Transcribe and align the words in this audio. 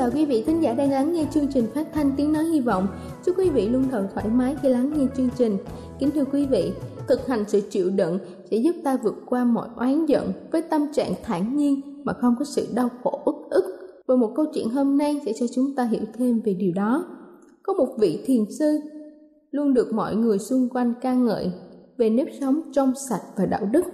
chào 0.00 0.10
quý 0.14 0.24
vị 0.24 0.42
thính 0.46 0.62
giả 0.62 0.74
đang 0.74 0.90
lắng 0.90 1.12
nghe 1.12 1.26
chương 1.34 1.46
trình 1.46 1.66
phát 1.74 1.86
thanh 1.92 2.12
tiếng 2.16 2.32
nói 2.32 2.44
hy 2.44 2.60
vọng. 2.60 2.86
Chúc 3.24 3.38
quý 3.38 3.50
vị 3.50 3.68
luôn 3.68 3.84
thật 3.90 4.08
thoải 4.14 4.28
mái 4.28 4.56
khi 4.62 4.68
lắng 4.68 4.92
nghe 4.96 5.06
chương 5.16 5.28
trình. 5.36 5.56
Kính 5.98 6.10
thưa 6.10 6.24
quý 6.24 6.46
vị, 6.46 6.72
thực 7.08 7.26
hành 7.26 7.44
sự 7.48 7.60
chịu 7.70 7.90
đựng 7.90 8.18
sẽ 8.50 8.56
giúp 8.56 8.76
ta 8.84 8.98
vượt 9.02 9.14
qua 9.26 9.44
mọi 9.44 9.68
oán 9.76 10.06
giận 10.06 10.32
với 10.52 10.62
tâm 10.62 10.86
trạng 10.92 11.12
thản 11.22 11.56
nhiên 11.56 12.02
mà 12.04 12.12
không 12.12 12.34
có 12.38 12.44
sự 12.44 12.66
đau 12.74 12.88
khổ 13.02 13.22
ức 13.24 13.34
ức. 13.50 13.64
Và 14.06 14.16
một 14.16 14.32
câu 14.36 14.46
chuyện 14.54 14.68
hôm 14.68 14.98
nay 14.98 15.20
sẽ 15.26 15.32
cho 15.40 15.46
chúng 15.54 15.74
ta 15.74 15.84
hiểu 15.84 16.02
thêm 16.14 16.40
về 16.44 16.54
điều 16.54 16.72
đó. 16.74 17.04
Có 17.62 17.72
một 17.72 17.88
vị 17.98 18.22
thiền 18.26 18.44
sư 18.58 18.78
luôn 19.50 19.74
được 19.74 19.92
mọi 19.92 20.16
người 20.16 20.38
xung 20.38 20.68
quanh 20.68 20.94
ca 21.00 21.14
ngợi 21.14 21.52
về 21.98 22.10
nếp 22.10 22.26
sống 22.40 22.60
trong 22.72 22.92
sạch 23.08 23.22
và 23.36 23.46
đạo 23.46 23.68
đức. 23.72 23.84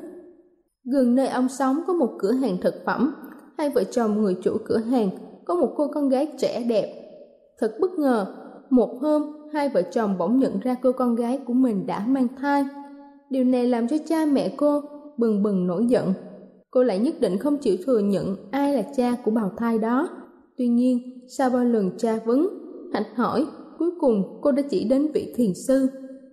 Gần 0.84 1.14
nơi 1.14 1.28
ông 1.28 1.48
sống 1.48 1.80
có 1.86 1.92
một 1.92 2.10
cửa 2.18 2.32
hàng 2.32 2.56
thực 2.62 2.74
phẩm, 2.84 3.14
hai 3.58 3.70
vợ 3.70 3.84
chồng 3.84 4.22
người 4.22 4.36
chủ 4.42 4.56
cửa 4.64 4.78
hàng 4.78 5.10
có 5.46 5.54
một 5.54 5.72
cô 5.76 5.88
con 5.88 6.08
gái 6.08 6.28
trẻ 6.38 6.64
đẹp. 6.68 7.02
Thật 7.58 7.76
bất 7.80 7.90
ngờ, 7.98 8.26
một 8.70 8.98
hôm 9.00 9.22
hai 9.52 9.68
vợ 9.68 9.82
chồng 9.82 10.18
bỗng 10.18 10.38
nhận 10.38 10.60
ra 10.60 10.76
cô 10.82 10.92
con 10.92 11.14
gái 11.14 11.38
của 11.46 11.52
mình 11.52 11.86
đã 11.86 12.06
mang 12.08 12.28
thai. 12.40 12.64
Điều 13.30 13.44
này 13.44 13.66
làm 13.66 13.88
cho 13.88 13.96
cha 14.06 14.26
mẹ 14.26 14.54
cô 14.56 14.82
bừng 15.16 15.42
bừng 15.42 15.66
nổi 15.66 15.86
giận. 15.86 16.12
Cô 16.70 16.82
lại 16.82 16.98
nhất 16.98 17.14
định 17.20 17.38
không 17.38 17.56
chịu 17.58 17.76
thừa 17.86 17.98
nhận 17.98 18.36
ai 18.50 18.74
là 18.74 18.82
cha 18.96 19.16
của 19.24 19.30
bào 19.30 19.52
thai 19.56 19.78
đó. 19.78 20.08
Tuy 20.56 20.68
nhiên, 20.68 21.20
sau 21.28 21.50
bao 21.50 21.64
lần 21.64 21.90
tra 21.98 22.18
vấn, 22.24 22.48
hạnh 22.92 23.14
hỏi, 23.14 23.46
cuối 23.78 23.90
cùng 24.00 24.38
cô 24.42 24.52
đã 24.52 24.62
chỉ 24.70 24.84
đến 24.84 25.12
vị 25.14 25.32
thiền 25.36 25.54
sư. 25.54 25.88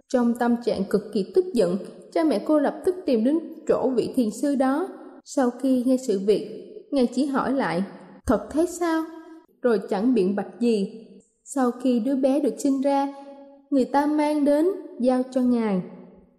Trong 0.07 0.34
tâm 0.40 0.56
trạng 0.66 0.84
cực 0.90 1.01
kỳ 1.13 1.31
tức 1.35 1.45
giận, 1.53 1.78
cha 2.12 2.24
mẹ 2.24 2.41
cô 2.45 2.59
lập 2.59 2.81
tức 2.85 2.95
tìm 3.06 3.24
đến 3.24 3.40
chỗ 3.68 3.90
vị 3.90 4.13
thiền 4.16 4.30
sư 4.41 4.56
đó. 4.56 4.88
Sau 5.25 5.50
khi 5.50 5.84
nghe 5.85 5.97
sự 6.07 6.19
việc, 6.25 6.69
ngài 6.91 7.06
chỉ 7.06 7.25
hỏi 7.25 7.53
lại 7.53 7.84
thật 8.28 8.47
thế 8.51 8.66
sao? 8.66 9.03
Rồi 9.61 9.79
chẳng 9.89 10.13
biện 10.13 10.35
bạch 10.35 10.59
gì. 10.59 11.07
Sau 11.44 11.72
khi 11.72 12.00
đứa 12.00 12.16
bé 12.16 12.39
được 12.39 12.53
sinh 12.57 12.81
ra, 12.81 13.13
người 13.69 13.85
ta 13.85 14.06
mang 14.06 14.45
đến 14.45 14.66
giao 15.00 15.22
cho 15.31 15.41
ngài. 15.41 15.81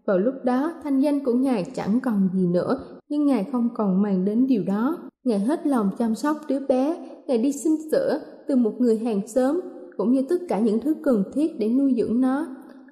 Vào 0.06 0.19
lúc 0.19 0.34
đó, 0.44 0.73
thanh 0.84 1.00
danh 1.00 1.25
của 1.25 1.33
ngài 1.33 1.65
chẳng 1.75 2.00
còn 2.00 2.28
gì 2.34 2.47
nữa, 2.47 3.00
nhưng 3.09 3.27
ngài 3.27 3.44
không 3.53 3.69
còn 3.75 4.03
mang 4.03 4.25
đến 4.25 4.47
điều 4.47 4.62
đó. 4.65 4.97
Ngài 5.25 5.39
hết 5.39 5.67
lòng 5.67 5.91
chăm 5.99 6.15
sóc 6.15 6.37
đứa 6.49 6.61
bé, 6.69 7.09
ngài 7.27 7.39
đi 7.39 7.53
xin 7.53 7.73
sữa 7.91 8.21
từ 8.49 8.56
một 8.56 8.73
người 8.78 8.99
hàng 8.99 9.28
xóm, 9.28 9.61
cũng 9.97 10.12
như 10.12 10.23
tất 10.28 10.37
cả 10.49 10.59
những 10.59 10.81
thứ 10.81 10.94
cần 11.05 11.25
thiết 11.34 11.59
để 11.59 11.69
nuôi 11.69 11.94
dưỡng 11.97 12.21
nó. 12.21 12.47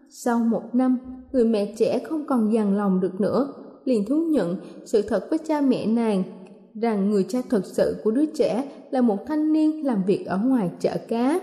Sau 0.08 0.38
một 0.38 0.62
năm, 0.72 0.98
người 1.32 1.44
mẹ 1.44 1.75
trẻ 1.78 1.98
không 1.98 2.26
còn 2.26 2.52
dằn 2.52 2.76
lòng 2.76 3.00
được 3.00 3.20
nữa, 3.20 3.54
liền 3.84 4.04
thú 4.08 4.16
nhận 4.16 4.56
sự 4.84 5.02
thật 5.02 5.26
với 5.31 5.38
cha 5.38 5.60
mẹ 5.60 5.86
nàng 5.86 6.22
rằng 6.74 7.10
người 7.10 7.24
cha 7.28 7.42
thật 7.50 7.66
sự 7.66 7.96
của 8.04 8.10
đứa 8.10 8.26
trẻ 8.26 8.64
là 8.90 9.00
một 9.00 9.18
thanh 9.26 9.52
niên 9.52 9.86
làm 9.86 10.04
việc 10.06 10.26
ở 10.26 10.38
ngoài 10.44 10.70
chợ 10.80 10.96
cá. 11.08 11.40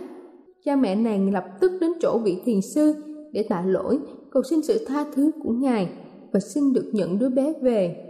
Cha 0.65 0.75
mẹ 0.75 0.95
nàng 0.95 1.33
lập 1.33 1.45
tức 1.61 1.71
đến 1.81 1.91
chỗ 2.01 2.17
vị 2.17 2.37
thiền 2.45 2.61
sư 2.61 2.93
để 3.33 3.45
tạ 3.49 3.63
lỗi, 3.67 3.99
cầu 4.31 4.43
xin 4.49 4.61
sự 4.63 4.85
tha 4.87 5.05
thứ 5.13 5.31
của 5.43 5.51
ngài 5.51 5.89
và 6.33 6.39
xin 6.39 6.73
được 6.73 6.89
nhận 6.93 7.19
đứa 7.19 7.29
bé 7.29 7.53
về. 7.61 8.05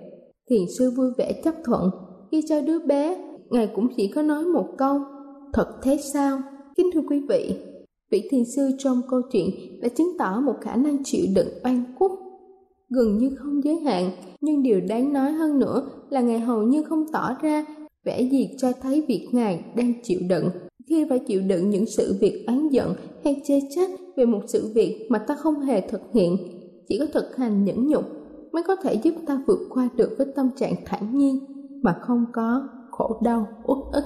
Thiền 0.50 0.62
sư 0.78 0.92
vui 0.98 1.12
vẻ 1.18 1.42
chấp 1.44 1.56
thuận, 1.66 1.90
khi 2.32 2.42
cho 2.50 2.62
đứa 2.62 2.80
bé, 2.80 3.18
ngài 3.50 3.70
cũng 3.76 3.88
chỉ 3.98 4.12
có 4.16 4.22
nói 4.22 4.46
một 4.46 4.68
câu, 4.78 5.00
thật 5.54 5.68
thế 5.84 5.98
sao? 6.14 6.42
Kính 6.76 6.90
thưa 6.94 7.02
quý 7.10 7.26
vị, 7.30 7.56
vị 8.12 8.28
thiền 8.32 8.46
sư 8.56 8.70
trong 8.78 9.02
câu 9.10 9.22
chuyện 9.32 9.50
đã 9.82 9.90
chứng 9.90 10.12
tỏ 10.20 10.42
một 10.46 10.56
khả 10.62 10.76
năng 10.76 11.04
chịu 11.04 11.26
đựng 11.36 11.48
oan 11.64 11.84
khuất 11.98 12.12
gần 12.90 13.18
như 13.18 13.36
không 13.36 13.64
giới 13.64 13.80
hạn, 13.80 14.12
nhưng 14.42 14.64
điều 14.64 14.82
đáng 14.90 15.14
nói 15.14 15.32
hơn 15.32 15.60
nữa 15.60 15.90
là 16.10 16.22
Ngài 16.22 16.40
hầu 16.40 16.64
như 16.64 16.84
không 16.84 17.06
tỏ 17.14 17.36
ra 17.42 17.66
vẻ 18.06 18.22
gì 18.22 18.50
cho 18.58 18.72
thấy 18.82 19.06
việc 19.08 19.28
Ngài 19.32 19.64
đang 19.76 19.94
chịu 20.04 20.20
đựng. 20.30 20.50
Khi 20.90 21.06
phải 21.10 21.20
chịu 21.20 21.42
đựng 21.42 21.70
những 21.70 21.86
sự 21.86 22.16
việc 22.20 22.44
oán 22.48 22.70
giận 22.70 22.96
hay 23.24 23.42
chê 23.46 23.60
trách 23.76 23.90
về 24.18 24.26
một 24.26 24.42
sự 24.48 24.72
việc 24.76 25.08
mà 25.10 25.20
ta 25.20 25.36
không 25.36 25.60
hề 25.60 25.82
thực 25.82 26.02
hiện, 26.14 26.38
chỉ 26.88 27.00
có 27.00 27.06
thực 27.14 27.36
hành 27.36 27.66
nhẫn 27.66 27.88
nhục 27.88 28.04
mới 28.52 28.64
có 28.68 28.76
thể 28.76 28.94
giúp 28.94 29.14
ta 29.28 29.42
vượt 29.48 29.60
qua 29.70 29.90
được 29.96 30.16
với 30.18 30.28
tâm 30.36 30.50
trạng 30.58 30.74
thản 30.86 31.18
nhiên 31.18 31.40
mà 31.84 31.96
không 32.02 32.26
có 32.34 32.68
khổ 32.92 33.22
đau 33.24 33.48
uất 33.64 33.78
ức. 33.92 34.04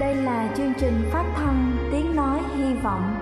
Đây 0.00 0.14
là 0.14 0.54
chương 0.56 0.72
trình 0.80 0.94
phát 1.12 1.34
thanh 1.36 1.76
Tiếng 1.92 2.16
Nói 2.16 2.40
Hy 2.56 2.74
Vọng 2.84 3.21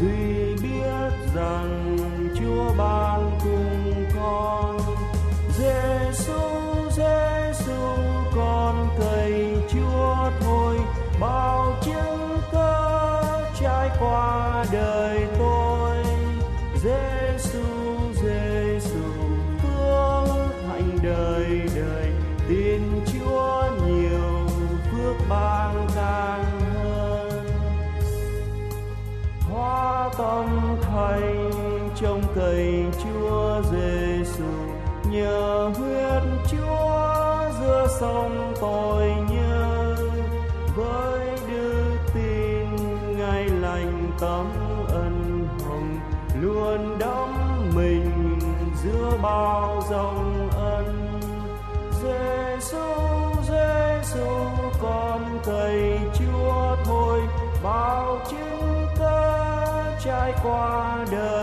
Ngài 0.00 0.37
bao 49.28 49.82
dòng 49.90 50.48
ân. 50.50 51.20
Giêsu 52.02 52.86
Giêsu 53.48 54.26
con 54.82 55.38
thầy 55.44 55.98
Chúa 56.18 56.76
thôi, 56.84 57.20
bao 57.62 58.18
chứng 58.30 58.86
ta 58.98 59.96
trải 60.04 60.32
qua 60.42 60.98
đời. 61.10 61.37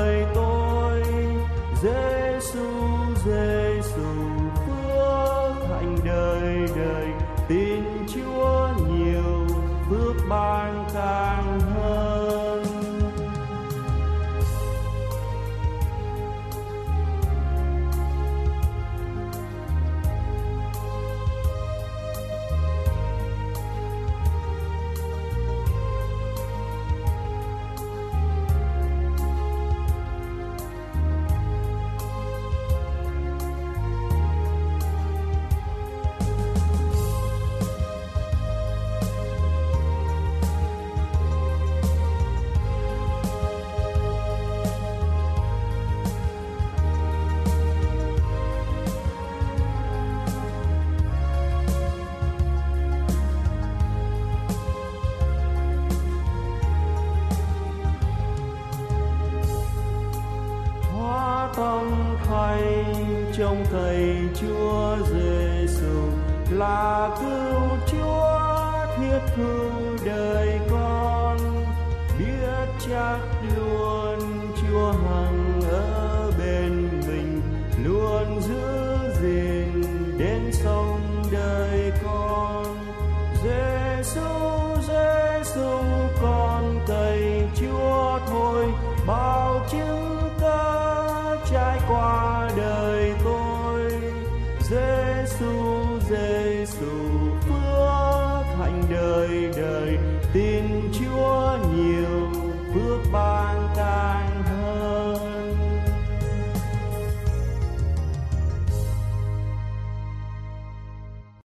Tin 100.46 100.92
Chúa 100.92 101.58
nhiều 101.76 102.32
phước 102.74 103.00
ban 103.14 103.68
càng 103.76 104.44
hơn 104.44 105.18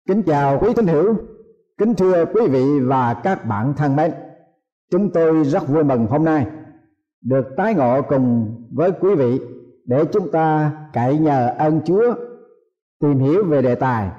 Kính 0.09 0.23
chào 0.23 0.59
quý 0.59 0.69
tín 0.77 0.87
hữu, 0.87 1.15
kính 1.79 1.95
thưa 1.95 2.25
quý 2.35 2.49
vị 2.49 2.81
và 2.81 3.15
các 3.15 3.45
bạn 3.47 3.75
thân 3.77 3.97
mến. 3.97 4.13
Chúng 4.91 5.11
tôi 5.13 5.45
rất 5.45 5.69
vui 5.69 5.85
mừng 5.85 6.07
hôm 6.07 6.25
nay 6.25 6.47
được 7.23 7.47
tái 7.57 7.75
ngộ 7.75 8.03
cùng 8.03 8.57
với 8.73 8.91
quý 9.01 9.15
vị 9.15 9.41
để 9.85 10.05
chúng 10.13 10.31
ta 10.31 10.73
cậy 10.93 11.19
nhờ 11.19 11.55
ơn 11.59 11.81
Chúa 11.85 12.15
tìm 13.01 13.19
hiểu 13.19 13.45
về 13.45 13.63
đề 13.63 13.75
tài 13.75 14.11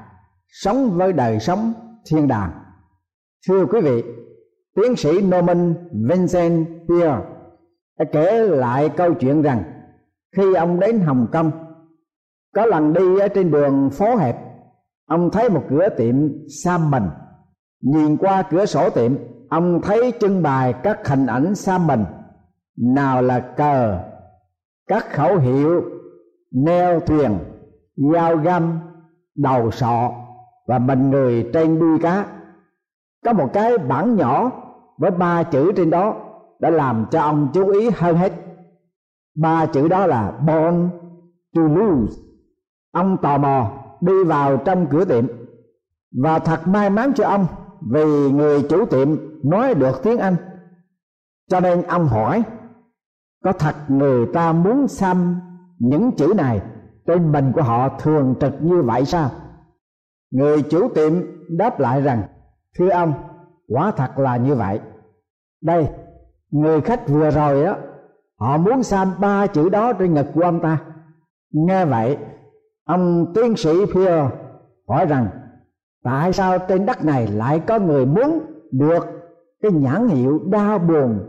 sống 0.47 0.91
với 0.97 1.13
đời 1.13 1.39
sống 1.39 1.73
thiên 2.09 2.27
đàng. 2.27 2.51
Thưa 3.47 3.65
quý 3.65 3.81
vị, 3.81 4.03
tiến 4.75 4.95
sĩ 4.95 5.21
Norman 5.21 5.73
Vincent 6.09 6.67
Peale 6.89 7.21
đã 7.99 8.05
kể 8.11 8.47
lại 8.47 8.89
câu 8.89 9.13
chuyện 9.13 9.41
rằng 9.41 9.63
khi 10.37 10.53
ông 10.53 10.79
đến 10.79 10.99
Hồng 10.99 11.27
Kông, 11.31 11.51
có 12.55 12.65
lần 12.65 12.93
đi 12.93 13.19
ở 13.19 13.27
trên 13.27 13.51
đường 13.51 13.89
phố 13.89 14.15
hẹp, 14.15 14.35
ông 15.07 15.29
thấy 15.31 15.49
một 15.49 15.63
cửa 15.69 15.89
tiệm 15.97 16.15
sam 16.63 16.91
mình. 16.91 17.03
Nhìn 17.81 18.17
qua 18.17 18.43
cửa 18.49 18.65
sổ 18.65 18.89
tiệm, 18.89 19.15
ông 19.49 19.81
thấy 19.81 20.13
trưng 20.19 20.43
bày 20.43 20.73
các 20.83 21.07
hình 21.07 21.25
ảnh 21.25 21.55
sam 21.55 21.87
mình, 21.87 22.05
nào 22.77 23.21
là 23.21 23.39
cờ, 23.39 23.99
các 24.87 25.05
khẩu 25.13 25.37
hiệu, 25.37 25.83
neo 26.51 26.99
thuyền, 26.99 27.37
dao 28.13 28.37
găm, 28.37 28.79
đầu 29.35 29.71
sọ 29.71 30.11
và 30.67 30.79
mình 30.79 31.09
người 31.09 31.49
trên 31.53 31.79
đuôi 31.79 31.99
cá 32.01 32.25
có 33.25 33.33
một 33.33 33.49
cái 33.53 33.77
bảng 33.77 34.15
nhỏ 34.15 34.51
với 34.97 35.11
ba 35.11 35.43
chữ 35.43 35.71
trên 35.75 35.89
đó 35.89 36.15
đã 36.59 36.69
làm 36.69 37.05
cho 37.11 37.21
ông 37.21 37.49
chú 37.53 37.67
ý 37.67 37.89
hơn 37.89 38.17
hết. 38.17 38.33
Ba 39.35 39.65
chữ 39.65 39.87
đó 39.87 40.07
là 40.07 40.31
born 40.31 40.89
to 41.55 41.61
lose. 41.61 42.21
Ông 42.91 43.17
tò 43.21 43.37
mò 43.37 43.71
đi 44.01 44.23
vào 44.23 44.57
trong 44.57 44.87
cửa 44.87 45.05
tiệm 45.05 45.25
và 46.23 46.39
thật 46.39 46.67
may 46.67 46.89
mắn 46.89 47.11
cho 47.15 47.27
ông 47.27 47.45
vì 47.91 48.31
người 48.31 48.63
chủ 48.69 48.85
tiệm 48.85 49.15
nói 49.43 49.73
được 49.73 50.03
tiếng 50.03 50.17
anh. 50.17 50.35
Cho 51.49 51.59
nên 51.59 51.83
ông 51.83 52.07
hỏi, 52.07 52.43
có 53.43 53.53
thật 53.53 53.75
người 53.87 54.25
ta 54.33 54.51
muốn 54.51 54.87
xăm 54.87 55.39
những 55.79 56.11
chữ 56.11 56.33
này 56.37 56.61
trên 57.07 57.31
mình 57.31 57.51
của 57.55 57.61
họ 57.61 57.89
thường 57.99 58.35
trực 58.41 58.53
như 58.61 58.81
vậy 58.81 59.05
sao? 59.05 59.29
Người 60.31 60.61
chủ 60.61 60.89
tiệm 60.95 61.13
đáp 61.57 61.79
lại 61.79 62.01
rằng 62.01 62.23
thưa 62.77 62.89
ông, 62.89 63.13
quả 63.67 63.91
thật 63.91 64.19
là 64.19 64.37
như 64.37 64.55
vậy. 64.55 64.79
Đây, 65.61 65.89
người 66.51 66.81
khách 66.81 67.07
vừa 67.09 67.29
rồi 67.29 67.63
đó 67.63 67.75
họ 68.39 68.57
muốn 68.57 68.83
xăm 68.83 69.07
ba 69.19 69.47
chữ 69.47 69.69
đó 69.69 69.93
trên 69.93 70.13
ngực 70.13 70.25
của 70.33 70.41
ông 70.41 70.59
ta. 70.59 70.81
Nghe 71.51 71.85
vậy, 71.85 72.17
ông 72.85 73.33
tiến 73.35 73.55
sĩ 73.57 73.85
Pierre 73.93 74.29
hỏi 74.87 75.05
rằng, 75.05 75.27
tại 76.03 76.33
sao 76.33 76.59
trên 76.59 76.85
đất 76.85 77.05
này 77.05 77.27
lại 77.27 77.59
có 77.67 77.79
người 77.79 78.05
muốn 78.05 78.39
được 78.71 79.05
cái 79.61 79.71
nhãn 79.71 80.07
hiệu 80.07 80.39
đau 80.51 80.79
buồn, 80.79 81.19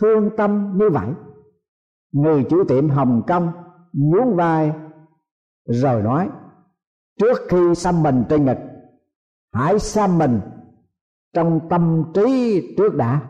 thương 0.00 0.30
tâm 0.36 0.72
như 0.78 0.90
vậy? 0.90 1.08
Người 2.12 2.44
chủ 2.50 2.64
tiệm 2.64 2.88
hồng 2.88 3.22
kông 3.26 3.52
nhún 3.92 4.36
vai, 4.36 4.72
rồi 5.66 6.02
nói, 6.02 6.28
trước 7.20 7.38
khi 7.48 7.74
xăm 7.74 8.02
mình 8.02 8.24
trên 8.28 8.44
ngực, 8.44 8.58
hãy 9.52 9.78
xăm 9.78 10.18
mình 10.18 10.40
trong 11.36 11.60
tâm 11.68 12.04
trí 12.14 12.60
trước 12.76 12.94
đã. 12.94 13.20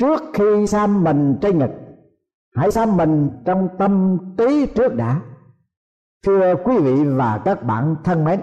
Trước 0.00 0.22
khi 0.34 0.66
xăm 0.66 1.04
mình 1.04 1.38
trên 1.40 1.58
ngực, 1.58 1.70
hãy 2.56 2.70
xăm 2.70 2.96
mình 2.96 3.30
trong 3.44 3.68
tâm 3.78 4.18
trí 4.38 4.66
trước 4.66 4.94
đã. 4.94 5.20
Thưa 6.26 6.54
quý 6.64 6.78
vị 6.78 7.04
và 7.04 7.40
các 7.44 7.62
bạn 7.62 7.96
thân 8.04 8.24
mến, 8.24 8.40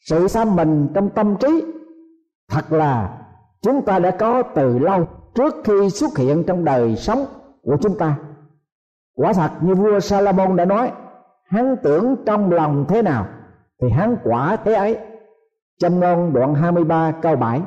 sự 0.00 0.28
xăm 0.28 0.56
mình 0.56 0.88
trong 0.94 1.10
tâm 1.10 1.36
trí 1.40 1.64
thật 2.50 2.72
là 2.72 3.18
chúng 3.62 3.82
ta 3.82 3.98
đã 3.98 4.10
có 4.10 4.42
từ 4.42 4.78
lâu 4.78 5.08
trước 5.34 5.54
khi 5.64 5.90
xuất 5.90 6.18
hiện 6.18 6.44
trong 6.46 6.64
đời 6.64 6.96
sống 6.96 7.24
của 7.62 7.76
chúng 7.80 7.98
ta. 7.98 8.18
Quả 9.16 9.32
thật 9.32 9.50
như 9.60 9.74
vua 9.74 10.00
Salomon 10.00 10.56
đã 10.56 10.64
nói, 10.64 10.92
hắn 11.44 11.76
tưởng 11.82 12.16
trong 12.26 12.52
lòng 12.52 12.84
thế 12.88 13.02
nào 13.02 13.26
thì 13.82 13.90
hắn 13.90 14.16
quả 14.24 14.56
thế 14.64 14.72
ấy. 14.74 14.98
Châm 15.78 16.00
ngôn 16.00 16.32
đoạn 16.32 16.54
23 16.54 17.12
câu 17.22 17.36
7 17.36 17.62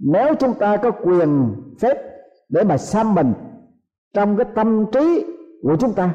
nếu 0.00 0.34
chúng 0.34 0.54
ta 0.54 0.76
có 0.76 0.90
quyền 0.90 1.54
phép 1.80 1.96
để 2.48 2.64
mà 2.64 2.78
xăm 2.78 3.14
mình 3.14 3.32
trong 4.14 4.36
cái 4.36 4.46
tâm 4.54 4.86
trí 4.92 5.24
của 5.62 5.76
chúng 5.80 5.94
ta, 5.94 6.14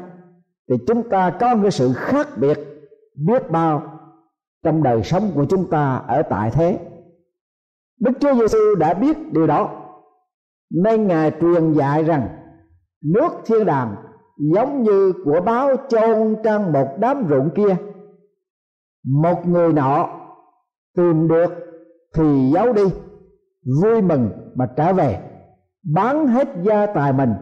thì 0.68 0.76
chúng 0.86 1.08
ta 1.08 1.30
có 1.40 1.56
cái 1.62 1.70
sự 1.70 1.92
khác 1.92 2.28
biệt 2.36 2.58
biết 3.26 3.50
bao 3.50 3.82
trong 4.64 4.82
đời 4.82 5.02
sống 5.02 5.30
của 5.34 5.46
chúng 5.48 5.70
ta 5.70 5.96
ở 5.96 6.22
tại 6.22 6.50
thế. 6.50 6.78
Đức 8.00 8.12
Chúa 8.20 8.34
Giêsu 8.34 8.74
đã 8.78 8.94
biết 8.94 9.32
điều 9.32 9.46
đó. 9.46 9.82
Nên 10.70 11.06
ngài 11.06 11.32
truyền 11.40 11.72
dạy 11.72 12.04
rằng, 12.04 12.28
nước 13.04 13.28
thiên 13.46 13.66
đàng 13.66 13.94
giống 14.52 14.82
như 14.82 15.12
của 15.24 15.40
báo 15.40 15.76
chôn 15.88 16.36
trong 16.44 16.72
một 16.72 16.88
đám 16.98 17.26
ruộng 17.28 17.50
kia. 17.54 17.76
Một 19.04 19.46
người 19.46 19.72
nọ 19.72 20.08
tìm 20.96 21.28
được 21.28 21.52
thì 22.14 22.50
giấu 22.54 22.72
đi 22.72 22.84
vui 23.82 24.02
mừng 24.02 24.30
mà 24.54 24.66
trở 24.76 24.92
về, 24.92 25.20
bán 25.94 26.26
hết 26.26 26.48
gia 26.62 26.86
tài 26.86 27.12
mình 27.12 27.34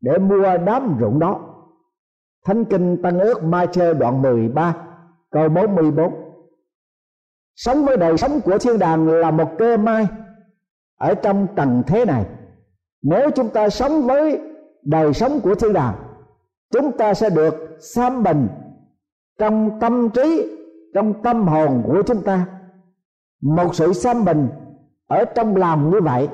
để 0.00 0.18
mua 0.18 0.58
đám 0.66 0.96
ruộng 1.00 1.18
đó. 1.18 1.40
Thánh 2.46 2.64
kinh 2.64 3.02
Tân 3.02 3.18
ước 3.18 3.44
Ma 3.44 3.66
Chơ 3.66 3.94
đoạn 3.94 4.22
13 4.22 4.76
câu 5.30 5.48
44 5.48 6.14
Sống 7.56 7.84
với 7.84 7.96
đời 7.96 8.16
sống 8.16 8.40
của 8.40 8.58
thiên 8.58 8.78
đàng 8.78 9.08
là 9.08 9.30
một 9.30 9.50
cơ 9.58 9.76
may 9.76 10.06
ở 10.98 11.14
trong 11.14 11.46
trần 11.56 11.82
thế 11.86 12.04
này. 12.04 12.26
Nếu 13.02 13.30
chúng 13.30 13.48
ta 13.48 13.68
sống 13.68 14.06
với 14.06 14.40
đời 14.82 15.14
sống 15.14 15.40
của 15.40 15.54
thiên 15.54 15.72
đàng, 15.72 15.94
chúng 16.72 16.98
ta 16.98 17.14
sẽ 17.14 17.30
được 17.30 17.54
xăm 17.80 18.22
bình 18.22 18.48
trong 19.38 19.80
tâm 19.80 20.10
trí, 20.10 20.56
trong 20.94 21.22
tâm 21.22 21.48
hồn 21.48 21.82
của 21.86 22.02
chúng 22.06 22.22
ta. 22.22 22.46
Một 23.42 23.74
sự 23.74 23.92
xăm 23.92 24.24
bình 24.24 24.48
ở 25.10 25.24
trong 25.24 25.56
lòng 25.56 25.90
như 25.90 26.00
vậy, 26.00 26.28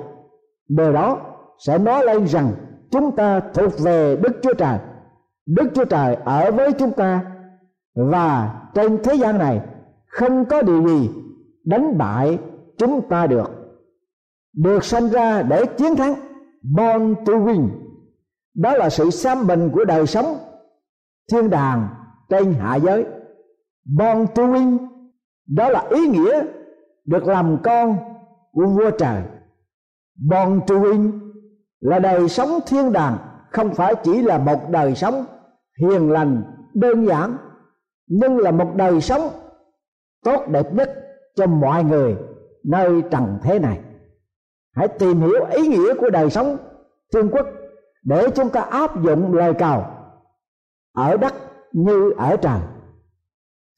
điều 0.69 0.93
đó 0.93 1.19
sẽ 1.59 1.79
nói 1.79 2.05
lên 2.05 2.27
rằng 2.27 2.53
chúng 2.91 3.17
ta 3.17 3.41
thuộc 3.55 3.73
về 3.85 4.17
đức 4.17 4.33
chúa 4.43 4.55
trời. 4.55 4.79
Đức 5.47 5.71
chúa 5.75 5.85
trời 5.85 6.15
ở 6.15 6.51
với 6.53 6.73
chúng 6.73 6.93
ta 6.93 7.25
và 7.95 8.55
trên 8.75 9.03
thế 9.03 9.15
gian 9.15 9.39
này 9.39 9.61
không 10.07 10.45
có 10.45 10.63
điều 10.63 10.89
gì 10.89 11.11
đánh 11.65 11.99
bại 11.99 12.39
chúng 12.79 13.09
ta 13.09 13.27
được. 13.27 13.51
Được 14.55 14.85
sinh 14.85 15.09
ra 15.09 15.43
để 15.43 15.67
chiến 15.67 15.97
thắng, 15.97 16.15
born 16.63 17.15
to 17.27 17.33
win. 17.33 17.69
Đó 18.55 18.77
là 18.77 18.91
sự 18.91 19.11
xăm 19.11 19.47
bình 19.47 19.71
của 19.73 19.85
đời 19.85 20.07
sống 20.07 20.37
thiên 21.33 21.51
đàng 21.51 21.89
trên 22.29 22.53
hạ 22.53 22.77
giới. 22.77 23.05
Born 23.85 24.27
to 24.35 24.43
win, 24.43 24.79
đó 25.47 25.69
là 25.69 25.85
ý 25.91 26.09
nghĩa 26.09 26.45
được 27.05 27.27
làm 27.27 27.57
con 27.63 27.97
của 28.57 28.67
vua 28.67 28.91
trời. 28.91 29.23
Born 30.29 30.61
to 30.67 30.75
win 30.75 31.21
là 31.81 31.99
đời 31.99 32.29
sống 32.29 32.59
thiên 32.67 32.93
đàng, 32.93 33.19
không 33.51 33.75
phải 33.75 33.95
chỉ 34.05 34.23
là 34.23 34.39
một 34.39 34.71
đời 34.71 34.95
sống 34.95 35.25
hiền 35.81 36.11
lành, 36.11 36.43
đơn 36.75 37.07
giản, 37.07 37.37
nhưng 38.07 38.39
là 38.39 38.51
một 38.51 38.73
đời 38.77 39.01
sống 39.01 39.31
tốt 40.25 40.49
đẹp 40.49 40.75
nhất 40.75 40.95
cho 41.35 41.47
mọi 41.47 41.85
người 41.85 42.17
nơi 42.65 43.03
trần 43.11 43.39
thế 43.43 43.59
này. 43.59 43.81
Hãy 44.75 44.89
tìm 44.89 45.21
hiểu 45.21 45.45
ý 45.51 45.69
nghĩa 45.69 45.95
của 45.95 46.11
đời 46.11 46.31
sống 46.31 46.57
thiên 47.15 47.29
quốc 47.31 47.47
để 48.05 48.31
chúng 48.35 48.51
ta 48.51 48.61
áp 48.61 49.03
dụng 49.03 49.35
lời 49.35 49.55
cầu 49.59 49.85
ở 50.95 51.17
đất 51.17 51.35
như 51.73 52.11
ở 52.17 52.37
trời. 52.37 52.61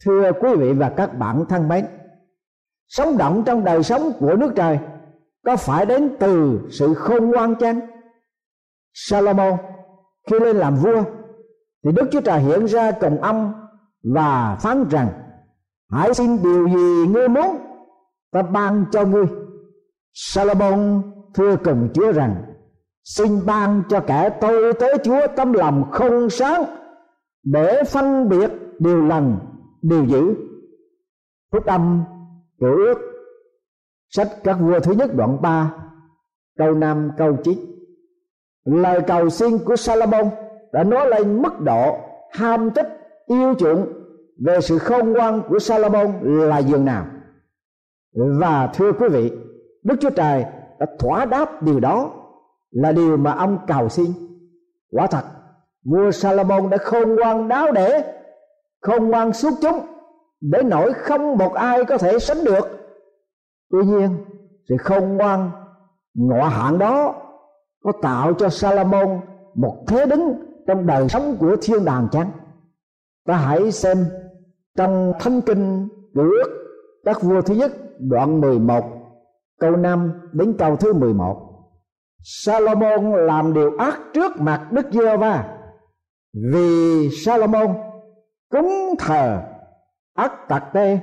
Thưa 0.04 0.32
quý 0.40 0.54
vị 0.56 0.72
và 0.72 0.90
các 0.96 1.18
bạn 1.18 1.44
thân 1.48 1.68
mến 1.68 1.86
sống 2.88 3.18
động 3.18 3.42
trong 3.46 3.64
đời 3.64 3.82
sống 3.82 4.12
của 4.20 4.36
nước 4.36 4.52
trời, 4.56 4.78
có 5.44 5.56
phải 5.56 5.86
đến 5.86 6.16
từ 6.18 6.60
sự 6.70 6.94
khôn 6.94 7.30
ngoan 7.30 7.54
chăng? 7.54 7.80
Salomon 8.94 9.56
khi 10.30 10.38
lên 10.40 10.56
làm 10.56 10.76
vua, 10.76 11.02
thì 11.84 11.92
Đức 11.92 12.08
Chúa 12.12 12.20
Trời 12.20 12.40
hiện 12.40 12.64
ra 12.66 12.90
cùng 12.90 13.20
ông 13.20 13.52
và 14.14 14.56
phán 14.60 14.88
rằng, 14.90 15.08
hãy 15.90 16.14
xin 16.14 16.42
điều 16.42 16.68
gì 16.68 17.06
ngươi 17.12 17.28
muốn, 17.28 17.58
ta 18.32 18.42
ban 18.42 18.84
cho 18.92 19.04
ngươi. 19.04 19.26
Salomon 20.12 21.02
thưa 21.34 21.56
cùng 21.64 21.88
Chúa 21.94 22.12
rằng, 22.12 22.34
xin 23.04 23.46
ban 23.46 23.82
cho 23.88 24.00
kẻ 24.00 24.30
tôi 24.40 24.72
tới 24.72 24.94
Chúa 25.04 25.26
tâm 25.36 25.52
lòng 25.52 25.90
không 25.92 26.30
sáng 26.30 26.64
để 27.44 27.82
phân 27.84 28.28
biệt 28.28 28.50
điều 28.78 29.06
lành, 29.06 29.38
điều 29.82 30.04
dữ. 30.04 30.34
Phúc 31.52 31.66
âm 31.66 32.04
cựu 32.60 32.76
ước. 32.76 32.98
Sách 34.08 34.28
các 34.44 34.54
vua 34.60 34.80
thứ 34.80 34.92
nhất 34.92 35.14
đoạn 35.14 35.42
3 35.42 35.74
câu 36.58 36.74
5 36.74 37.10
câu 37.16 37.36
9 37.44 37.58
lời 38.68 39.00
cầu 39.06 39.30
xin 39.30 39.58
của 39.58 39.76
Salomon 39.76 40.30
đã 40.72 40.84
nói 40.84 41.06
lên 41.06 41.42
mức 41.42 41.60
độ 41.60 41.98
ham 42.30 42.70
thích, 42.70 42.86
yêu 43.26 43.54
chuộng 43.58 43.86
về 44.44 44.60
sự 44.60 44.78
khôn 44.78 45.12
ngoan 45.12 45.42
của 45.48 45.58
Salomon 45.58 46.18
là 46.22 46.58
dường 46.58 46.84
nào. 46.84 47.06
Và 48.40 48.70
thưa 48.74 48.92
quý 48.92 49.08
vị, 49.08 49.32
Đức 49.82 49.94
Chúa 50.00 50.10
Trời 50.10 50.44
đã 50.78 50.86
thỏa 50.98 51.24
đáp 51.24 51.62
điều 51.62 51.80
đó 51.80 52.12
là 52.70 52.92
điều 52.92 53.16
mà 53.16 53.32
ông 53.32 53.58
cầu 53.66 53.88
xin. 53.88 54.06
Quả 54.92 55.06
thật, 55.06 55.24
vua 55.84 56.10
Salomon 56.10 56.70
đã 56.70 56.76
khôn 56.76 57.14
ngoan 57.14 57.48
đáo 57.48 57.72
để, 57.72 58.14
khôn 58.80 59.08
ngoan 59.08 59.32
suốt 59.32 59.50
chúng 59.62 59.80
để 60.40 60.62
nỗi 60.62 60.92
không 60.92 61.36
một 61.36 61.54
ai 61.54 61.84
có 61.84 61.98
thể 61.98 62.18
sánh 62.18 62.44
được. 62.44 62.68
Tuy 63.70 63.84
nhiên, 63.84 64.24
sự 64.68 64.76
khôn 64.80 65.16
ngoan, 65.16 65.50
ngọ 66.14 66.44
hạn 66.44 66.78
đó 66.78 67.14
có 67.84 67.92
tạo 68.02 68.34
cho 68.34 68.48
Salomon 68.48 69.20
một 69.54 69.84
thế 69.88 70.06
đứng 70.06 70.34
trong 70.66 70.86
đời 70.86 71.08
sống 71.08 71.36
của 71.40 71.56
thiên 71.62 71.84
đàng 71.84 72.08
chăng? 72.12 72.30
Ta 73.26 73.36
hãy 73.36 73.72
xem 73.72 74.06
trong 74.76 75.12
thánh 75.20 75.40
kinh 75.40 75.88
ước 76.14 76.48
các 77.04 77.22
vua 77.22 77.42
thứ 77.42 77.54
nhất, 77.54 77.72
đoạn 77.98 78.40
11 78.40 78.84
câu 79.60 79.76
5 79.76 80.12
đến 80.32 80.54
câu 80.58 80.76
thứ 80.76 80.92
11 80.92 81.48
Salomon 82.24 83.26
làm 83.26 83.54
điều 83.54 83.76
ác 83.78 84.00
trước 84.14 84.40
mặt 84.40 84.68
Đức 84.72 84.86
Giê-hô-va. 84.92 85.58
Vì 86.52 87.08
Salomon 87.24 87.76
cúng 88.50 88.94
thờ 88.98 89.42
ác 90.18 90.48
tạc 90.48 90.64
tê 90.72 90.98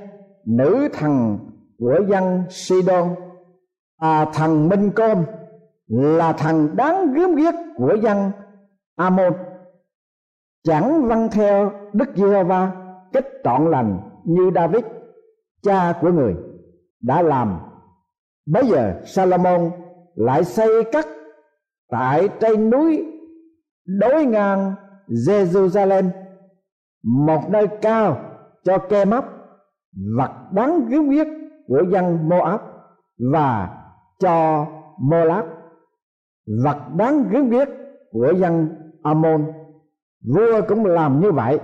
nữ 0.46 0.88
thần 0.92 1.38
của 1.78 2.00
dân 2.08 2.44
Sidon 2.50 3.14
à 3.96 4.26
thần 4.34 4.68
Minh 4.68 4.90
Côn 4.90 5.24
là 5.88 6.32
thần 6.32 6.76
đáng 6.76 7.12
gớm 7.14 7.34
ghiếc 7.34 7.54
của 7.76 7.96
dân 8.02 8.30
Amon. 8.96 9.32
Chẳng 10.64 11.08
vâng 11.08 11.28
theo 11.32 11.72
Đức 11.92 12.08
Giê-hô-va 12.16 12.72
cách 13.12 13.24
trọn 13.44 13.70
lành 13.70 14.00
như 14.24 14.50
David 14.54 14.84
cha 15.62 15.98
của 16.00 16.12
người, 16.12 16.34
đã 17.02 17.22
làm. 17.22 17.58
Bây 18.46 18.66
giờ 18.66 19.00
Salomon 19.04 19.70
lại 20.14 20.44
xây 20.44 20.84
cất 20.92 21.06
tại 21.90 22.28
trên 22.40 22.70
núi 22.70 23.06
đối 23.86 24.26
ngang 24.26 24.74
Jerusalem 25.08 26.10
một 27.02 27.40
nơi 27.50 27.66
cao 27.82 28.35
cho 28.66 28.78
ke 28.78 29.04
mắp 29.04 29.24
vật 30.16 30.30
đáng 30.52 30.86
cứu 30.90 31.06
huyết 31.06 31.26
của 31.68 31.82
dân 31.90 32.28
Moab 32.28 32.60
và 33.32 33.68
cho 34.18 34.66
Moab 34.98 35.44
vật 36.64 36.78
đáng 36.96 37.24
cứu 37.32 37.44
huyết 37.44 37.68
của 38.12 38.32
dân 38.36 38.68
Amon 39.02 39.52
vua 40.34 40.60
cũng 40.68 40.84
làm 40.84 41.20
như 41.20 41.32
vậy, 41.32 41.58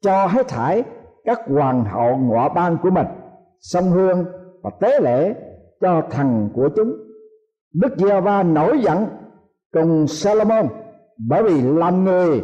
cho 0.00 0.26
hết 0.26 0.48
thải 0.48 0.84
các 1.24 1.40
hoàng 1.48 1.84
hậu 1.84 2.16
ngọa 2.16 2.48
ban 2.48 2.76
của 2.82 2.90
mình 2.90 3.06
sông 3.60 3.90
hương 3.90 4.24
và 4.62 4.70
tế 4.80 5.00
lễ 5.00 5.34
cho 5.80 6.02
thần 6.10 6.50
của 6.54 6.68
chúng. 6.76 6.92
Đức 7.74 7.98
giê-va 7.98 8.42
nổi 8.42 8.80
giận 8.80 9.06
cùng 9.72 10.06
salomon 10.06 10.68
bởi 11.28 11.42
vì 11.42 11.62
làm 11.62 12.04
người 12.04 12.42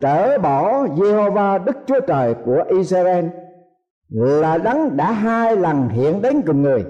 trở 0.00 0.38
bỏ 0.38 0.84
Jehovah 0.84 1.64
Đức 1.64 1.76
Chúa 1.86 2.00
Trời 2.00 2.34
của 2.44 2.64
Israel 2.68 3.26
là 4.08 4.58
đấng 4.58 4.96
đã 4.96 5.12
hai 5.12 5.56
lần 5.56 5.88
hiện 5.88 6.22
đến 6.22 6.42
cùng 6.46 6.62
người 6.62 6.84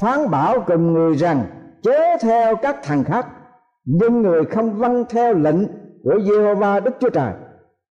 phán 0.00 0.30
bảo 0.30 0.64
cùng 0.66 0.92
người 0.92 1.16
rằng 1.16 1.44
chế 1.82 2.16
theo 2.22 2.56
các 2.56 2.76
thằng 2.82 3.04
khác 3.04 3.26
nhưng 3.84 4.22
người 4.22 4.44
không 4.44 4.78
vâng 4.78 5.04
theo 5.10 5.34
lệnh 5.34 5.66
của 6.02 6.20
Giê-hô-va 6.20 6.80
Đức 6.80 6.90
Chúa 7.00 7.10
Trời. 7.10 7.32